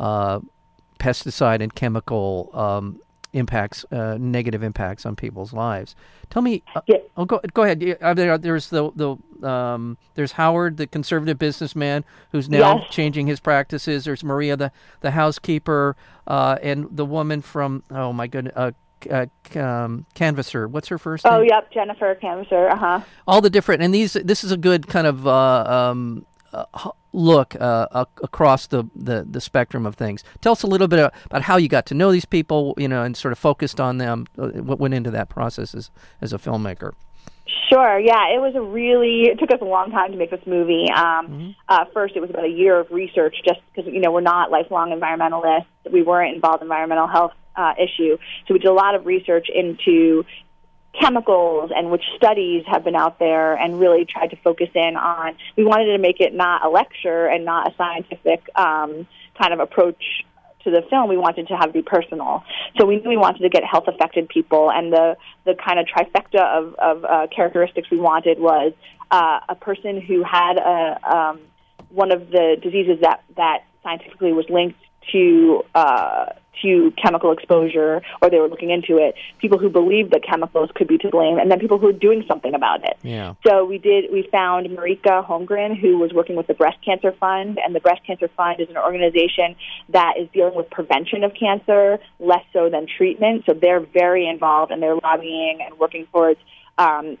uh, 0.00 0.40
pesticide 0.98 1.62
and 1.62 1.72
chemical 1.72 2.50
um, 2.54 3.00
impacts, 3.32 3.84
uh, 3.92 4.16
negative 4.18 4.64
impacts 4.64 5.06
on 5.06 5.14
people's 5.14 5.52
lives. 5.52 5.94
Tell 6.28 6.42
me, 6.42 6.64
uh, 6.74 6.80
yeah. 6.88 6.96
oh, 7.16 7.24
go, 7.24 7.40
go 7.54 7.62
ahead. 7.62 7.78
There's 7.78 8.70
the 8.70 8.90
the 8.96 9.48
um, 9.48 9.98
there's 10.16 10.32
Howard, 10.32 10.76
the 10.76 10.88
conservative 10.88 11.38
businessman, 11.38 12.04
who's 12.32 12.48
now 12.48 12.78
yes. 12.78 12.90
changing 12.90 13.28
his 13.28 13.38
practices. 13.38 14.06
There's 14.06 14.24
Maria, 14.24 14.56
the 14.56 14.72
the 15.02 15.12
housekeeper, 15.12 15.94
uh, 16.26 16.58
and 16.62 16.88
the 16.90 17.04
woman 17.04 17.42
from 17.42 17.84
oh 17.92 18.12
my 18.12 18.26
goodness, 18.26 18.74
uh, 19.10 19.26
um, 19.58 20.06
Canvasser. 20.14 20.68
What's 20.68 20.88
her 20.88 20.98
first 20.98 21.26
oh, 21.26 21.38
name? 21.38 21.48
yep, 21.50 21.72
Jennifer 21.72 22.14
Canvasser. 22.20 22.70
Uh 22.70 22.76
huh. 22.76 23.00
All 23.26 23.40
the 23.40 23.50
different, 23.50 23.82
and 23.82 23.94
these. 23.94 24.14
This 24.14 24.44
is 24.44 24.52
a 24.52 24.56
good 24.56 24.86
kind 24.88 25.06
of 25.06 25.26
uh, 25.26 25.64
um, 25.66 26.26
uh, 26.52 26.90
look 27.12 27.56
uh, 27.58 28.04
across 28.22 28.66
the, 28.66 28.84
the, 28.94 29.26
the 29.28 29.40
spectrum 29.40 29.86
of 29.86 29.94
things. 29.94 30.22
Tell 30.40 30.52
us 30.52 30.62
a 30.62 30.66
little 30.66 30.88
bit 30.88 31.10
about 31.24 31.42
how 31.42 31.56
you 31.56 31.68
got 31.68 31.86
to 31.86 31.94
know 31.94 32.12
these 32.12 32.24
people, 32.24 32.74
you 32.76 32.88
know, 32.88 33.02
and 33.02 33.16
sort 33.16 33.32
of 33.32 33.38
focused 33.38 33.80
on 33.80 33.98
them. 33.98 34.26
Uh, 34.38 34.48
what 34.48 34.78
went 34.78 34.94
into 34.94 35.10
that 35.10 35.28
process 35.28 35.74
as 35.74 35.90
as 36.20 36.32
a 36.32 36.38
filmmaker? 36.38 36.92
Sure. 37.70 37.98
Yeah, 37.98 38.34
it 38.34 38.40
was 38.40 38.54
a 38.54 38.60
really. 38.60 39.22
It 39.24 39.38
took 39.38 39.50
us 39.50 39.60
a 39.60 39.64
long 39.64 39.90
time 39.90 40.12
to 40.12 40.18
make 40.18 40.30
this 40.30 40.44
movie. 40.46 40.88
Um, 40.94 41.26
mm-hmm. 41.26 41.50
uh, 41.68 41.84
first, 41.92 42.16
it 42.16 42.20
was 42.20 42.30
about 42.30 42.44
a 42.44 42.50
year 42.50 42.78
of 42.78 42.90
research, 42.90 43.36
just 43.46 43.60
because 43.74 43.92
you 43.92 44.00
know 44.00 44.12
we're 44.12 44.20
not 44.20 44.50
lifelong 44.50 44.90
environmentalists. 44.90 45.66
We 45.90 46.02
weren't 46.02 46.34
involved 46.34 46.62
in 46.62 46.66
environmental 46.66 47.06
health 47.06 47.32
uh, 47.56 47.74
issue. 47.78 48.18
So 48.46 48.54
we 48.54 48.58
did 48.58 48.68
a 48.68 48.72
lot 48.72 48.94
of 48.94 49.06
research 49.06 49.48
into 49.52 50.24
chemicals 51.00 51.70
and 51.74 51.90
which 51.90 52.04
studies 52.16 52.64
have 52.66 52.84
been 52.84 52.96
out 52.96 53.18
there 53.18 53.54
and 53.54 53.78
really 53.78 54.04
tried 54.04 54.28
to 54.28 54.36
focus 54.36 54.68
in 54.74 54.96
on 54.96 55.36
we 55.56 55.64
wanted 55.64 55.92
to 55.92 55.98
make 55.98 56.20
it 56.20 56.34
not 56.34 56.64
a 56.64 56.68
lecture 56.68 57.26
and 57.26 57.44
not 57.44 57.70
a 57.70 57.76
scientific 57.76 58.48
um, 58.56 59.06
kind 59.38 59.52
of 59.52 59.60
approach 59.60 60.02
to 60.64 60.70
the 60.70 60.82
film 60.88 61.08
we 61.08 61.16
wanted 61.16 61.46
to 61.48 61.54
have 61.54 61.72
be 61.72 61.82
personal 61.82 62.42
so 62.78 62.86
we 62.86 62.96
knew 62.96 63.10
we 63.10 63.16
wanted 63.16 63.40
to 63.40 63.48
get 63.48 63.62
health 63.62 63.84
affected 63.86 64.28
people 64.28 64.70
and 64.70 64.92
the 64.92 65.16
the 65.44 65.54
kind 65.54 65.78
of 65.78 65.86
trifecta 65.86 66.40
of, 66.40 66.74
of 66.74 67.04
uh, 67.04 67.26
characteristics 67.34 67.90
we 67.90 67.98
wanted 67.98 68.38
was 68.38 68.72
uh, 69.10 69.40
a 69.48 69.54
person 69.54 70.00
who 70.00 70.24
had 70.24 70.56
a 70.56 71.16
um, 71.16 71.40
one 71.90 72.10
of 72.10 72.30
the 72.30 72.56
diseases 72.62 72.98
that 73.02 73.22
that 73.36 73.64
scientifically 73.82 74.32
was 74.32 74.46
linked 74.48 74.78
to 75.12 75.62
uh, 75.74 76.26
to 76.62 76.92
chemical 77.02 77.32
exposure 77.32 78.02
or 78.20 78.30
they 78.30 78.38
were 78.38 78.48
looking 78.48 78.70
into 78.70 78.98
it, 78.98 79.14
people 79.38 79.58
who 79.58 79.68
believed 79.68 80.12
that 80.12 80.22
chemicals 80.24 80.70
could 80.74 80.88
be 80.88 80.98
to 80.98 81.08
blame, 81.08 81.38
and 81.38 81.50
then 81.50 81.58
people 81.58 81.78
who 81.78 81.86
were 81.86 81.92
doing 81.92 82.24
something 82.28 82.54
about 82.54 82.84
it. 82.84 82.96
Yeah. 83.02 83.34
So 83.46 83.64
we 83.64 83.78
did. 83.78 84.12
We 84.12 84.28
found 84.30 84.66
Marika 84.68 85.26
Holmgren, 85.26 85.78
who 85.78 85.98
was 85.98 86.12
working 86.12 86.36
with 86.36 86.46
the 86.46 86.54
Breast 86.54 86.78
Cancer 86.84 87.12
Fund, 87.12 87.58
and 87.62 87.74
the 87.74 87.80
Breast 87.80 88.02
Cancer 88.06 88.28
Fund 88.36 88.60
is 88.60 88.68
an 88.68 88.76
organization 88.76 89.56
that 89.90 90.14
is 90.18 90.28
dealing 90.32 90.54
with 90.54 90.70
prevention 90.70 91.24
of 91.24 91.32
cancer 91.34 91.98
less 92.18 92.44
so 92.52 92.68
than 92.70 92.86
treatment. 92.86 93.44
So 93.46 93.54
they're 93.54 93.80
very 93.80 94.28
involved, 94.28 94.72
and 94.72 94.82
they're 94.82 94.96
lobbying 94.96 95.58
and 95.64 95.78
working 95.78 96.06
towards. 96.12 96.40
Um, 96.78 97.18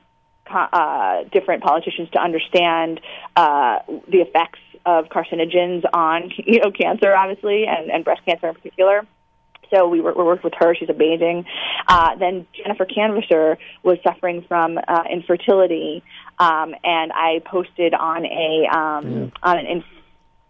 uh, 0.48 1.24
different 1.32 1.60
politicians 1.62 2.08
to 2.10 2.20
understand 2.20 3.00
uh, 3.34 3.78
the 4.08 4.18
effects 4.18 4.60
of 4.86 5.06
carcinogens 5.06 5.82
on 5.92 6.30
you 6.46 6.60
know 6.60 6.70
cancer, 6.70 7.14
obviously, 7.14 7.66
and, 7.66 7.90
and 7.90 8.04
breast 8.04 8.22
cancer 8.24 8.48
in 8.48 8.54
particular. 8.54 9.06
So 9.72 9.88
we, 9.88 10.00
were, 10.00 10.12
we 10.12 10.24
worked 10.24 10.44
with 10.44 10.54
her. 10.58 10.74
She's 10.74 10.88
amazing. 10.88 11.44
Uh, 11.88 12.16
then 12.16 12.46
Jennifer 12.56 12.86
Canvasser 12.86 13.58
was 13.82 13.98
suffering 14.02 14.44
from 14.48 14.78
uh, 14.78 15.04
infertility, 15.10 16.02
um, 16.38 16.74
and 16.84 17.12
I 17.12 17.40
posted 17.44 17.94
on 17.94 18.24
a 18.24 18.66
um, 18.72 19.32
on 19.42 19.58
an 19.58 19.82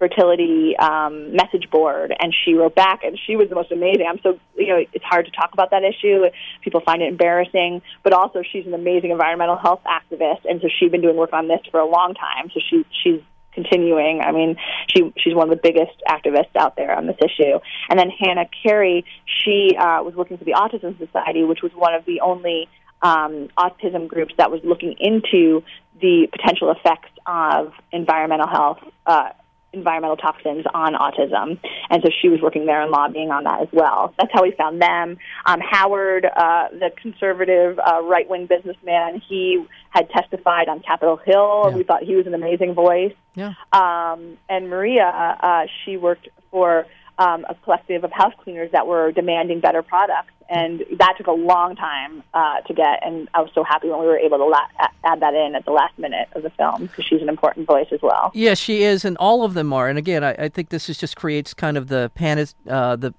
infertility 0.00 0.76
um, 0.76 1.34
message 1.34 1.70
board, 1.70 2.14
and 2.18 2.34
she 2.44 2.54
wrote 2.54 2.74
back, 2.74 3.02
and 3.04 3.18
she 3.26 3.36
was 3.36 3.48
the 3.48 3.54
most 3.54 3.72
amazing. 3.72 4.06
I'm 4.08 4.20
so 4.22 4.38
you 4.56 4.68
know 4.68 4.84
it's 4.92 5.04
hard 5.04 5.26
to 5.26 5.32
talk 5.32 5.50
about 5.52 5.70
that 5.70 5.82
issue. 5.84 6.24
People 6.62 6.80
find 6.80 7.02
it 7.02 7.08
embarrassing, 7.08 7.82
but 8.02 8.12
also 8.12 8.42
she's 8.42 8.66
an 8.66 8.74
amazing 8.74 9.10
environmental 9.10 9.56
health 9.56 9.82
activist, 9.86 10.44
and 10.44 10.60
so 10.60 10.68
she's 10.78 10.90
been 10.90 11.02
doing 11.02 11.16
work 11.16 11.32
on 11.32 11.48
this 11.48 11.60
for 11.70 11.80
a 11.80 11.86
long 11.86 12.14
time. 12.14 12.50
So 12.52 12.60
she 12.68 12.84
she's 13.02 13.20
continuing. 13.56 14.20
I 14.20 14.30
mean, 14.30 14.54
she 14.86 15.12
she's 15.18 15.34
one 15.34 15.50
of 15.50 15.56
the 15.56 15.60
biggest 15.60 15.96
activists 16.08 16.54
out 16.56 16.76
there 16.76 16.94
on 16.94 17.06
this 17.06 17.16
issue. 17.18 17.58
And 17.90 17.98
then 17.98 18.10
Hannah 18.10 18.48
Carey, 18.62 19.04
she 19.26 19.74
uh, 19.76 20.04
was 20.04 20.14
working 20.14 20.36
for 20.38 20.44
the 20.44 20.52
Autism 20.52 20.96
Society, 20.98 21.42
which 21.42 21.62
was 21.62 21.72
one 21.74 21.94
of 21.94 22.04
the 22.04 22.20
only 22.20 22.68
um, 23.02 23.48
autism 23.58 24.06
groups 24.06 24.34
that 24.38 24.50
was 24.50 24.60
looking 24.62 24.94
into 25.00 25.62
the 26.00 26.28
potential 26.30 26.70
effects 26.70 27.10
of 27.26 27.72
environmental 27.90 28.48
health. 28.48 28.78
Uh, 29.06 29.30
environmental 29.76 30.16
toxins 30.16 30.64
on 30.74 30.94
autism. 30.94 31.58
And 31.90 32.02
so 32.02 32.10
she 32.20 32.28
was 32.28 32.40
working 32.40 32.66
there 32.66 32.82
and 32.82 32.90
lobbying 32.90 33.30
on 33.30 33.44
that 33.44 33.60
as 33.62 33.68
well. 33.72 34.14
That's 34.18 34.32
how 34.32 34.42
we 34.42 34.52
found 34.52 34.82
them. 34.82 35.18
Um, 35.46 35.60
Howard, 35.60 36.24
uh, 36.24 36.68
the 36.72 36.90
conservative 37.00 37.78
uh, 37.78 38.02
right 38.02 38.28
wing 38.28 38.46
businessman, 38.46 39.22
he 39.28 39.64
had 39.90 40.10
testified 40.10 40.68
on 40.68 40.80
Capitol 40.80 41.18
Hill. 41.24 41.66
Yeah. 41.68 41.76
We 41.76 41.82
thought 41.84 42.02
he 42.02 42.16
was 42.16 42.26
an 42.26 42.34
amazing 42.34 42.74
voice. 42.74 43.14
Yeah. 43.34 43.52
Um, 43.72 44.38
and 44.48 44.68
Maria, 44.68 45.38
uh, 45.42 45.66
she 45.84 45.96
worked 45.96 46.28
for 46.50 46.86
um, 47.18 47.46
a 47.48 47.54
collective 47.54 48.04
of 48.04 48.12
house 48.12 48.34
cleaners 48.42 48.70
that 48.72 48.86
were 48.86 49.12
demanding 49.12 49.60
better 49.60 49.82
products, 49.82 50.32
and 50.48 50.84
that 50.98 51.14
took 51.16 51.26
a 51.26 51.32
long 51.32 51.74
time 51.76 52.22
uh, 52.34 52.60
to 52.62 52.74
get. 52.74 53.04
And 53.04 53.28
I 53.34 53.40
was 53.40 53.50
so 53.54 53.64
happy 53.64 53.88
when 53.88 54.00
we 54.00 54.06
were 54.06 54.18
able 54.18 54.38
to 54.38 54.44
la- 54.44 54.68
add 55.04 55.20
that 55.20 55.34
in 55.34 55.54
at 55.54 55.64
the 55.64 55.72
last 55.72 55.98
minute 55.98 56.28
of 56.32 56.42
the 56.42 56.50
film 56.50 56.86
because 56.86 57.04
she's 57.04 57.22
an 57.22 57.28
important 57.28 57.66
voice 57.66 57.88
as 57.90 58.00
well. 58.02 58.30
Yes, 58.34 58.58
she 58.58 58.82
is, 58.82 59.04
and 59.04 59.16
all 59.16 59.44
of 59.44 59.54
them 59.54 59.72
are. 59.72 59.88
And 59.88 59.98
again, 59.98 60.22
I, 60.22 60.32
I 60.32 60.48
think 60.48 60.68
this 60.68 60.88
is 60.88 60.98
just 60.98 61.16
creates 61.16 61.54
kind 61.54 61.76
of 61.76 61.88
the 61.88 62.10
pan- 62.14 62.46
uh, 62.68 62.96
the 62.96 63.14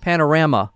panorama 0.00 0.70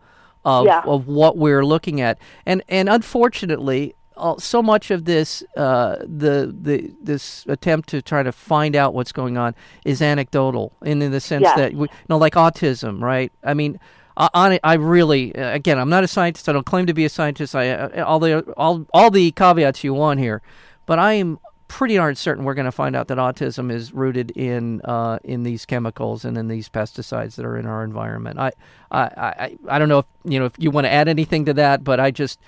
of, 0.45 0.67
yeah. 0.67 0.83
of 0.85 1.09
what 1.09 1.37
we're 1.37 1.65
looking 1.65 2.01
at. 2.01 2.19
And 2.47 2.63
and 2.69 2.89
unfortunately, 2.89 3.95
uh, 4.17 4.37
so 4.39 4.63
much 4.63 4.91
of 4.91 5.05
this 5.05 5.43
uh, 5.57 5.97
the 6.01 6.55
the 6.59 6.93
this 7.03 7.45
attempt 7.49 7.89
to 7.91 8.03
try 8.03 8.23
to 8.23 8.33
find 8.33 8.75
out 8.75 8.95
what's 8.95 9.13
going 9.13 9.37
on 9.37 9.55
is 9.85 10.01
anecdotal, 10.01 10.73
in, 10.83 11.03
in 11.03 11.13
the 11.13 11.21
sense 11.21 11.43
yes. 11.43 11.57
that 11.57 11.75
we, 11.75 11.83
you 11.83 11.95
know, 12.09 12.19
like 12.19 12.35
autism, 12.35 13.03
right? 13.03 13.31
I 13.45 13.55
mean, 13.55 13.79
on 14.17 14.53
it, 14.53 14.61
I 14.65 14.75
really, 14.75 15.33
again, 15.33 15.79
I'm 15.79 15.91
not 15.91 16.05
a 16.05 16.09
scientist. 16.09 16.49
I 16.49 16.53
don't 16.53 16.65
claim 16.65 16.87
to 16.87 16.95
be 16.95 17.05
a 17.05 17.09
scientist. 17.09 17.55
I 17.55 17.71
uh, 17.71 18.05
all 18.05 18.19
the 18.19 18.41
all 18.57 18.87
all 18.93 19.11
the 19.11 19.31
caveats 19.33 19.85
you 19.85 19.93
want 19.93 20.21
here, 20.21 20.41
but 20.87 20.99
I 20.99 21.15
am 21.15 21.39
pretty 21.69 21.97
darn 21.97 22.15
certain 22.15 22.45
we're 22.45 22.55
going 22.55 22.65
to 22.65 22.73
find 22.73 22.95
out 22.95 23.09
that 23.09 23.19
autism 23.19 23.73
is 23.73 23.93
rooted 23.93 24.31
in 24.31 24.81
uh, 24.83 25.19
in 25.25 25.43
these 25.43 25.67
chemicals 25.67 26.25
and 26.25 26.39
in 26.39 26.49
these 26.49 26.69
pesticides 26.69 27.35
that 27.35 27.45
are 27.45 27.59
in 27.59 27.67
our 27.67 27.85
environment. 27.85 28.39
I 28.39 28.53
I 28.91 29.03
I, 29.03 29.59
I 29.69 29.79
don't 29.79 29.89
know 29.89 29.99
if 29.99 30.07
you 30.25 30.39
know 30.39 30.47
if 30.47 30.53
you 30.57 30.71
want 30.71 30.87
to 30.87 30.93
add 30.93 31.09
anything 31.09 31.45
to 31.47 31.55
that, 31.55 31.85
but 31.85 32.01
I 32.01 32.11
just 32.11 32.41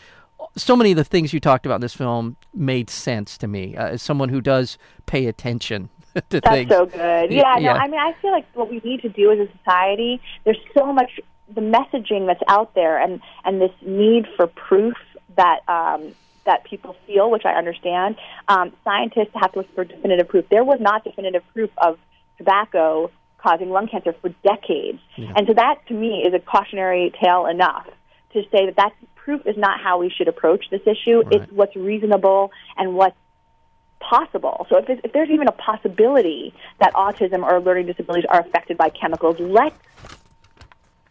so 0.58 0.76
many 0.76 0.90
of 0.90 0.96
the 0.96 1.04
things 1.04 1.32
you 1.32 1.40
talked 1.40 1.64
about 1.66 1.76
in 1.76 1.80
this 1.80 1.94
film 1.94 2.36
made 2.54 2.90
sense 2.90 3.38
to 3.38 3.48
me 3.48 3.76
uh, 3.76 3.88
as 3.88 4.02
someone 4.02 4.28
who 4.28 4.40
does 4.40 4.76
pay 5.06 5.26
attention 5.26 5.88
to 6.14 6.20
things. 6.20 6.42
That's 6.42 6.48
things. 6.54 6.70
so 6.70 6.86
good. 6.86 7.32
Yeah, 7.32 7.58
yeah, 7.58 7.72
no, 7.74 7.78
I 7.78 7.88
mean, 7.88 8.00
I 8.00 8.12
feel 8.20 8.32
like 8.32 8.46
what 8.54 8.70
we 8.70 8.80
need 8.84 9.02
to 9.02 9.08
do 9.08 9.30
as 9.32 9.38
a 9.38 9.48
society, 9.58 10.20
there's 10.44 10.58
so 10.76 10.92
much 10.92 11.20
the 11.54 11.60
messaging 11.62 12.26
that's 12.26 12.42
out 12.48 12.74
there, 12.74 13.00
and 13.00 13.20
and 13.44 13.60
this 13.60 13.72
need 13.82 14.26
for 14.36 14.46
proof 14.46 14.94
that. 15.36 15.60
Um, 15.68 16.14
that 16.44 16.64
people 16.64 16.96
feel, 17.06 17.30
which 17.30 17.44
I 17.44 17.50
understand. 17.52 18.16
Um, 18.48 18.72
scientists 18.82 19.32
have 19.34 19.52
to 19.52 19.58
look 19.58 19.74
for 19.74 19.84
definitive 19.84 20.28
proof. 20.28 20.46
There 20.50 20.64
was 20.64 20.78
not 20.80 21.04
definitive 21.04 21.42
proof 21.52 21.68
of 21.76 21.98
tobacco 22.38 23.10
causing 23.36 23.68
lung 23.68 23.86
cancer 23.86 24.14
for 24.22 24.30
decades, 24.42 24.98
Yeah. 25.16 25.34
and 25.36 25.46
so 25.46 25.52
that 25.52 25.86
to 25.88 25.92
me 25.94 26.24
is 26.26 26.32
a 26.32 26.38
cautionary 26.38 27.12
tale 27.22 27.44
enough 27.44 27.86
to 28.32 28.42
say 28.50 28.66
that 28.66 28.76
that 28.76 28.92
proof 29.14 29.46
is 29.46 29.56
not 29.56 29.80
how 29.80 29.98
we 29.98 30.10
should 30.10 30.28
approach 30.28 30.70
this 30.70 30.82
issue. 30.86 31.22
Right. 31.22 31.42
It's 31.42 31.52
what's 31.52 31.76
reasonable 31.76 32.50
and 32.76 32.94
what's 32.94 33.16
possible. 34.00 34.66
So 34.68 34.78
if, 34.78 34.86
there's- 34.86 35.00
if 35.04 35.12
there's 35.12 35.30
even 35.30 35.48
a 35.48 35.52
possibility 35.52 36.54
that 36.78 36.94
autism 36.94 37.42
or 37.42 37.60
learning 37.60 37.86
disabilities 37.86 38.26
are 38.28 38.40
affected 38.40 38.76
by 38.76 38.90
chemicals, 38.90 39.38
let's 39.40 39.76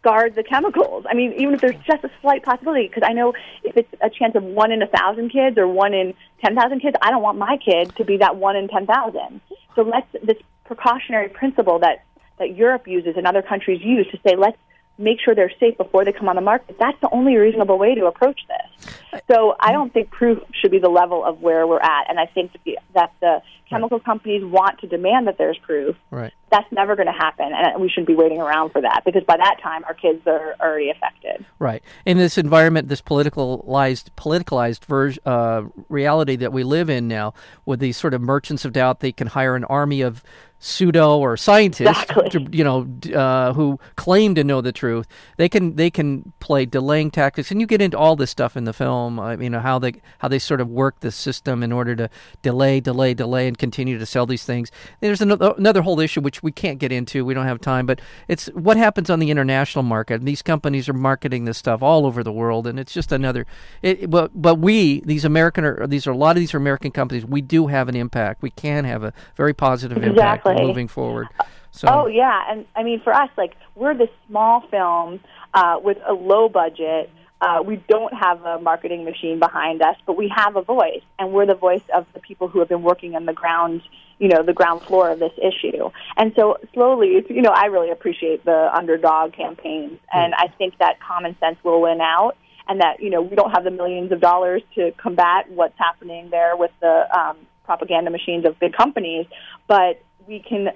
guard 0.02 0.34
the 0.34 0.42
chemicals. 0.42 1.04
I 1.08 1.14
mean, 1.14 1.34
even 1.34 1.54
if 1.54 1.60
there's 1.60 1.76
just 1.86 2.04
a 2.04 2.10
slight 2.22 2.42
possibility, 2.44 2.86
because 2.86 3.02
I 3.04 3.12
know 3.12 3.34
if 3.64 3.76
it's 3.76 3.92
a 4.00 4.08
chance 4.08 4.34
of 4.36 4.44
one 4.44 4.70
in 4.72 4.80
a 4.82 4.86
thousand 4.86 5.30
kids 5.30 5.58
or 5.58 5.66
one 5.66 5.92
in 5.92 6.14
ten 6.42 6.54
thousand 6.54 6.80
kids, 6.80 6.96
I 7.02 7.10
don't 7.10 7.22
want 7.22 7.36
my 7.38 7.56
kid 7.58 7.94
to 7.96 8.04
be 8.04 8.18
that 8.18 8.36
one 8.36 8.56
in 8.56 8.68
ten 8.68 8.86
thousand. 8.86 9.40
So 9.74 9.82
let's 9.82 10.06
this 10.22 10.38
precautionary 10.64 11.28
principle 11.28 11.80
that 11.80 12.04
that 12.38 12.56
Europe 12.56 12.86
uses 12.86 13.16
and 13.16 13.26
other 13.26 13.42
countries 13.42 13.82
use 13.82 14.06
to 14.12 14.18
say 14.26 14.36
let's 14.36 14.56
make 14.98 15.20
sure 15.20 15.34
they're 15.34 15.52
safe 15.60 15.76
before 15.76 16.04
they 16.04 16.12
come 16.12 16.28
on 16.28 16.36
the 16.36 16.42
market. 16.42 16.76
That's 16.78 17.00
the 17.00 17.08
only 17.10 17.36
reasonable 17.36 17.78
way 17.78 17.94
to 17.94 18.06
approach 18.06 18.40
this. 18.48 19.20
So 19.30 19.56
I 19.60 19.72
don't 19.72 19.92
think 19.92 20.10
proof 20.10 20.42
should 20.60 20.70
be 20.70 20.78
the 20.78 20.88
level 20.88 21.24
of 21.24 21.40
where 21.40 21.66
we're 21.66 21.80
at, 21.80 22.10
and 22.10 22.18
I 22.18 22.26
think 22.26 22.52
that 22.94 23.12
the, 23.20 23.42
chemical 23.68 24.00
companies 24.00 24.44
want 24.44 24.78
to 24.80 24.86
demand 24.86 25.26
that 25.26 25.38
there's 25.38 25.58
proof. 25.58 25.96
Right. 26.10 26.32
That's 26.50 26.70
never 26.72 26.96
going 26.96 27.06
to 27.06 27.12
happen, 27.12 27.50
and 27.54 27.80
we 27.80 27.88
shouldn't 27.90 28.06
be 28.06 28.14
waiting 28.14 28.40
around 28.40 28.70
for 28.70 28.80
that 28.80 29.02
because 29.04 29.22
by 29.24 29.36
that 29.36 29.56
time 29.62 29.84
our 29.84 29.94
kids 29.94 30.26
are 30.26 30.54
already 30.60 30.90
affected. 30.90 31.44
Right. 31.58 31.82
In 32.06 32.16
this 32.16 32.38
environment, 32.38 32.88
this 32.88 33.02
politicalized, 33.02 34.10
politicalized 34.16 34.84
ver- 34.86 35.14
uh, 35.26 35.64
reality 35.88 36.36
that 36.36 36.52
we 36.52 36.64
live 36.64 36.88
in 36.88 37.06
now, 37.06 37.34
with 37.66 37.80
these 37.80 37.96
sort 37.98 38.14
of 38.14 38.22
merchants 38.22 38.64
of 38.64 38.72
doubt, 38.72 39.00
they 39.00 39.12
can 39.12 39.26
hire 39.26 39.56
an 39.56 39.64
army 39.64 40.00
of 40.00 40.22
pseudo 40.60 41.18
or 41.18 41.36
scientists, 41.36 42.02
Exactly. 42.02 42.30
to, 42.30 42.56
you 42.56 42.64
know, 42.64 42.88
uh, 43.14 43.52
who 43.52 43.78
claim 43.96 44.34
to 44.34 44.42
know 44.42 44.60
the 44.60 44.72
truth. 44.72 45.06
They 45.36 45.48
can 45.48 45.76
they 45.76 45.90
can 45.90 46.32
play 46.40 46.64
delaying 46.66 47.10
tactics, 47.10 47.50
and 47.50 47.60
you 47.60 47.66
get 47.66 47.80
into 47.80 47.96
all 47.98 48.16
this 48.16 48.30
stuff 48.30 48.56
in 48.56 48.64
the 48.64 48.72
film. 48.72 49.20
I 49.20 49.36
mean, 49.36 49.52
how 49.52 49.78
they 49.78 49.94
how 50.18 50.28
they 50.28 50.38
sort 50.38 50.60
of 50.60 50.68
work 50.68 51.00
the 51.00 51.12
system 51.12 51.62
in 51.62 51.72
order 51.72 51.94
to 51.96 52.10
delay, 52.42 52.80
delay, 52.80 53.14
delay, 53.14 53.46
and 53.46 53.57
continue 53.58 53.98
to 53.98 54.06
sell 54.06 54.26
these 54.26 54.44
things. 54.44 54.70
There's 55.00 55.20
another, 55.20 55.54
another 55.58 55.82
whole 55.82 56.00
issue 56.00 56.20
which 56.20 56.42
we 56.42 56.52
can't 56.52 56.78
get 56.78 56.92
into. 56.92 57.24
We 57.24 57.34
don't 57.34 57.46
have 57.46 57.60
time, 57.60 57.86
but 57.86 58.00
it's 58.28 58.46
what 58.48 58.76
happens 58.76 59.10
on 59.10 59.18
the 59.18 59.30
international 59.30 59.82
market. 59.82 60.14
And 60.14 60.28
These 60.28 60.42
companies 60.42 60.88
are 60.88 60.94
marketing 60.94 61.44
this 61.44 61.58
stuff 61.58 61.82
all 61.82 62.06
over 62.06 62.22
the 62.22 62.32
world, 62.32 62.66
and 62.66 62.78
it's 62.78 62.92
just 62.92 63.12
another. 63.12 63.46
It, 63.82 64.10
but 64.10 64.30
but 64.34 64.56
we 64.56 65.00
these 65.00 65.24
American 65.24 65.64
or 65.64 65.86
these 65.86 66.06
are 66.06 66.12
a 66.12 66.16
lot 66.16 66.36
of 66.36 66.40
these 66.40 66.54
are 66.54 66.58
American 66.58 66.90
companies. 66.90 67.24
We 67.24 67.40
do 67.40 67.66
have 67.66 67.88
an 67.88 67.96
impact. 67.96 68.42
We 68.42 68.50
can 68.50 68.84
have 68.84 69.02
a 69.02 69.12
very 69.36 69.54
positive 69.54 69.98
impact 69.98 70.46
Exactly. 70.46 70.66
moving 70.66 70.88
forward. 70.88 71.28
So 71.70 71.88
Oh 71.88 72.06
yeah, 72.06 72.42
and 72.48 72.66
I 72.74 72.82
mean 72.82 73.00
for 73.02 73.12
us, 73.12 73.30
like 73.36 73.54
we're 73.74 73.94
the 73.94 74.08
small 74.26 74.62
film 74.70 75.20
uh, 75.54 75.76
with 75.82 75.98
a 76.06 76.12
low 76.12 76.48
budget. 76.48 77.10
Uh, 77.40 77.62
we 77.64 77.76
don't 77.88 78.12
have 78.12 78.44
a 78.44 78.60
marketing 78.60 79.04
machine 79.04 79.38
behind 79.38 79.80
us, 79.80 79.96
but 80.06 80.16
we 80.16 80.32
have 80.34 80.56
a 80.56 80.62
voice, 80.62 81.02
and 81.18 81.32
we're 81.32 81.46
the 81.46 81.54
voice 81.54 81.82
of 81.94 82.04
the 82.12 82.20
people 82.20 82.48
who 82.48 82.58
have 82.58 82.68
been 82.68 82.82
working 82.82 83.14
on 83.14 83.26
the 83.26 83.32
ground, 83.32 83.80
you 84.18 84.28
know, 84.28 84.42
the 84.42 84.52
ground 84.52 84.82
floor 84.82 85.10
of 85.10 85.20
this 85.20 85.32
issue. 85.38 85.88
And 86.16 86.32
so 86.34 86.58
slowly, 86.74 87.24
you 87.28 87.42
know, 87.42 87.52
I 87.54 87.66
really 87.66 87.90
appreciate 87.90 88.44
the 88.44 88.70
underdog 88.74 89.34
campaigns, 89.34 90.00
and 90.12 90.34
I 90.34 90.48
think 90.58 90.78
that 90.78 91.00
common 91.00 91.36
sense 91.38 91.58
will 91.62 91.80
win 91.80 92.00
out, 92.00 92.36
and 92.66 92.80
that 92.80 93.00
you 93.00 93.10
know 93.10 93.22
we 93.22 93.36
don't 93.36 93.52
have 93.52 93.62
the 93.62 93.70
millions 93.70 94.10
of 94.10 94.20
dollars 94.20 94.62
to 94.74 94.90
combat 94.96 95.48
what's 95.50 95.78
happening 95.78 96.30
there 96.30 96.56
with 96.56 96.72
the 96.80 97.06
um, 97.16 97.36
propaganda 97.64 98.10
machines 98.10 98.46
of 98.46 98.58
big 98.58 98.72
companies, 98.72 99.26
but 99.68 100.02
we 100.26 100.40
can 100.40 100.70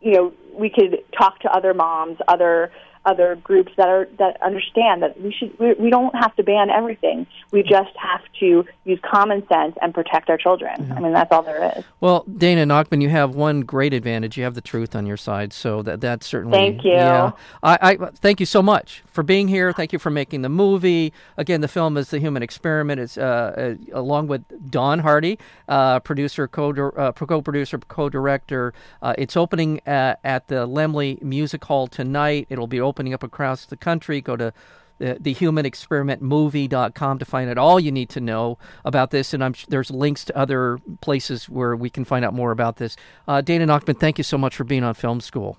you 0.00 0.12
know, 0.12 0.32
we 0.54 0.70
could 0.70 1.02
talk 1.16 1.40
to 1.40 1.52
other 1.52 1.74
moms, 1.74 2.18
other 2.28 2.70
other 3.04 3.36
groups 3.36 3.72
that 3.76 3.88
are 3.88 4.08
that 4.18 4.40
understand 4.42 5.02
that 5.02 5.20
we 5.20 5.32
should 5.32 5.58
we, 5.58 5.74
we 5.74 5.90
don't 5.90 6.14
have 6.14 6.34
to 6.36 6.42
ban 6.42 6.70
everything. 6.70 7.26
We 7.50 7.62
just 7.62 7.94
have 7.96 8.20
to 8.40 8.64
use 8.84 8.98
common 9.02 9.46
sense 9.48 9.76
and 9.80 9.94
protect 9.94 10.30
our 10.30 10.36
children. 10.36 10.92
I 10.92 11.00
mean, 11.00 11.12
that's 11.12 11.30
all 11.32 11.42
there 11.42 11.72
is. 11.76 11.84
Well, 12.00 12.24
Dana 12.36 12.66
Nachman, 12.66 13.02
you 13.02 13.08
have 13.08 13.34
one 13.34 13.60
great 13.62 13.94
advantage. 13.94 14.36
You 14.36 14.44
have 14.44 14.54
the 14.54 14.60
truth 14.60 14.94
on 14.94 15.06
your 15.06 15.16
side, 15.16 15.52
so 15.52 15.82
that 15.82 16.00
that's 16.00 16.26
certainly. 16.26 16.58
Thank 16.58 16.84
you. 16.84 16.92
Yeah, 16.92 17.32
I, 17.62 17.78
I 17.82 18.10
thank 18.16 18.40
you 18.40 18.46
so 18.46 18.62
much 18.62 19.02
for 19.06 19.22
being 19.22 19.48
here. 19.48 19.72
Thank 19.72 19.92
you 19.92 19.98
for 19.98 20.10
making 20.10 20.42
the 20.42 20.48
movie. 20.48 21.12
Again, 21.36 21.60
the 21.60 21.68
film 21.68 21.96
is 21.96 22.10
the 22.10 22.18
Human 22.18 22.42
Experiment. 22.42 23.00
It's 23.00 23.18
uh, 23.18 23.76
uh, 23.92 23.98
along 23.98 24.28
with 24.28 24.70
Don 24.70 25.00
Hardy, 25.00 25.38
uh, 25.68 26.00
producer, 26.00 26.48
co 26.48 26.70
uh, 26.70 27.12
co-producer, 27.12 27.78
co-director. 27.78 28.72
Uh, 29.02 29.14
it's 29.18 29.36
opening 29.36 29.80
at, 29.86 30.20
at 30.24 30.48
the 30.48 30.66
Laemmle 30.66 31.20
Music 31.22 31.64
Hall 31.64 31.86
tonight. 31.86 32.46
It'll 32.48 32.66
be 32.66 32.80
opening 32.88 33.14
up 33.14 33.22
across 33.22 33.66
the 33.66 33.76
country. 33.76 34.20
Go 34.20 34.36
to 34.36 34.52
the, 34.98 35.16
the 35.20 35.34
humanexperimentmovie.com 35.34 37.18
to 37.18 37.24
find 37.24 37.50
out 37.50 37.58
all 37.58 37.80
you 37.80 37.92
need 37.92 38.08
to 38.10 38.20
know 38.20 38.58
about 38.84 39.10
this. 39.10 39.32
And 39.32 39.42
I'm 39.42 39.54
there's 39.68 39.90
links 39.90 40.24
to 40.26 40.36
other 40.36 40.78
places 41.00 41.48
where 41.48 41.76
we 41.76 41.90
can 41.90 42.04
find 42.04 42.24
out 42.24 42.34
more 42.34 42.50
about 42.50 42.76
this. 42.76 42.96
Uh, 43.26 43.40
Dana 43.40 43.66
Nachman, 43.66 43.98
thank 43.98 44.18
you 44.18 44.24
so 44.24 44.36
much 44.36 44.56
for 44.56 44.64
being 44.64 44.84
on 44.84 44.94
Film 44.94 45.20
School. 45.20 45.58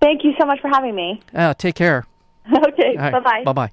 Thank 0.00 0.24
you 0.24 0.32
so 0.38 0.46
much 0.46 0.60
for 0.60 0.68
having 0.68 0.94
me. 0.94 1.22
Uh, 1.34 1.54
take 1.54 1.74
care. 1.74 2.06
okay. 2.54 2.96
Right. 2.96 3.12
Bye 3.12 3.20
bye. 3.20 3.42
Bye 3.44 3.52
bye. 3.52 3.72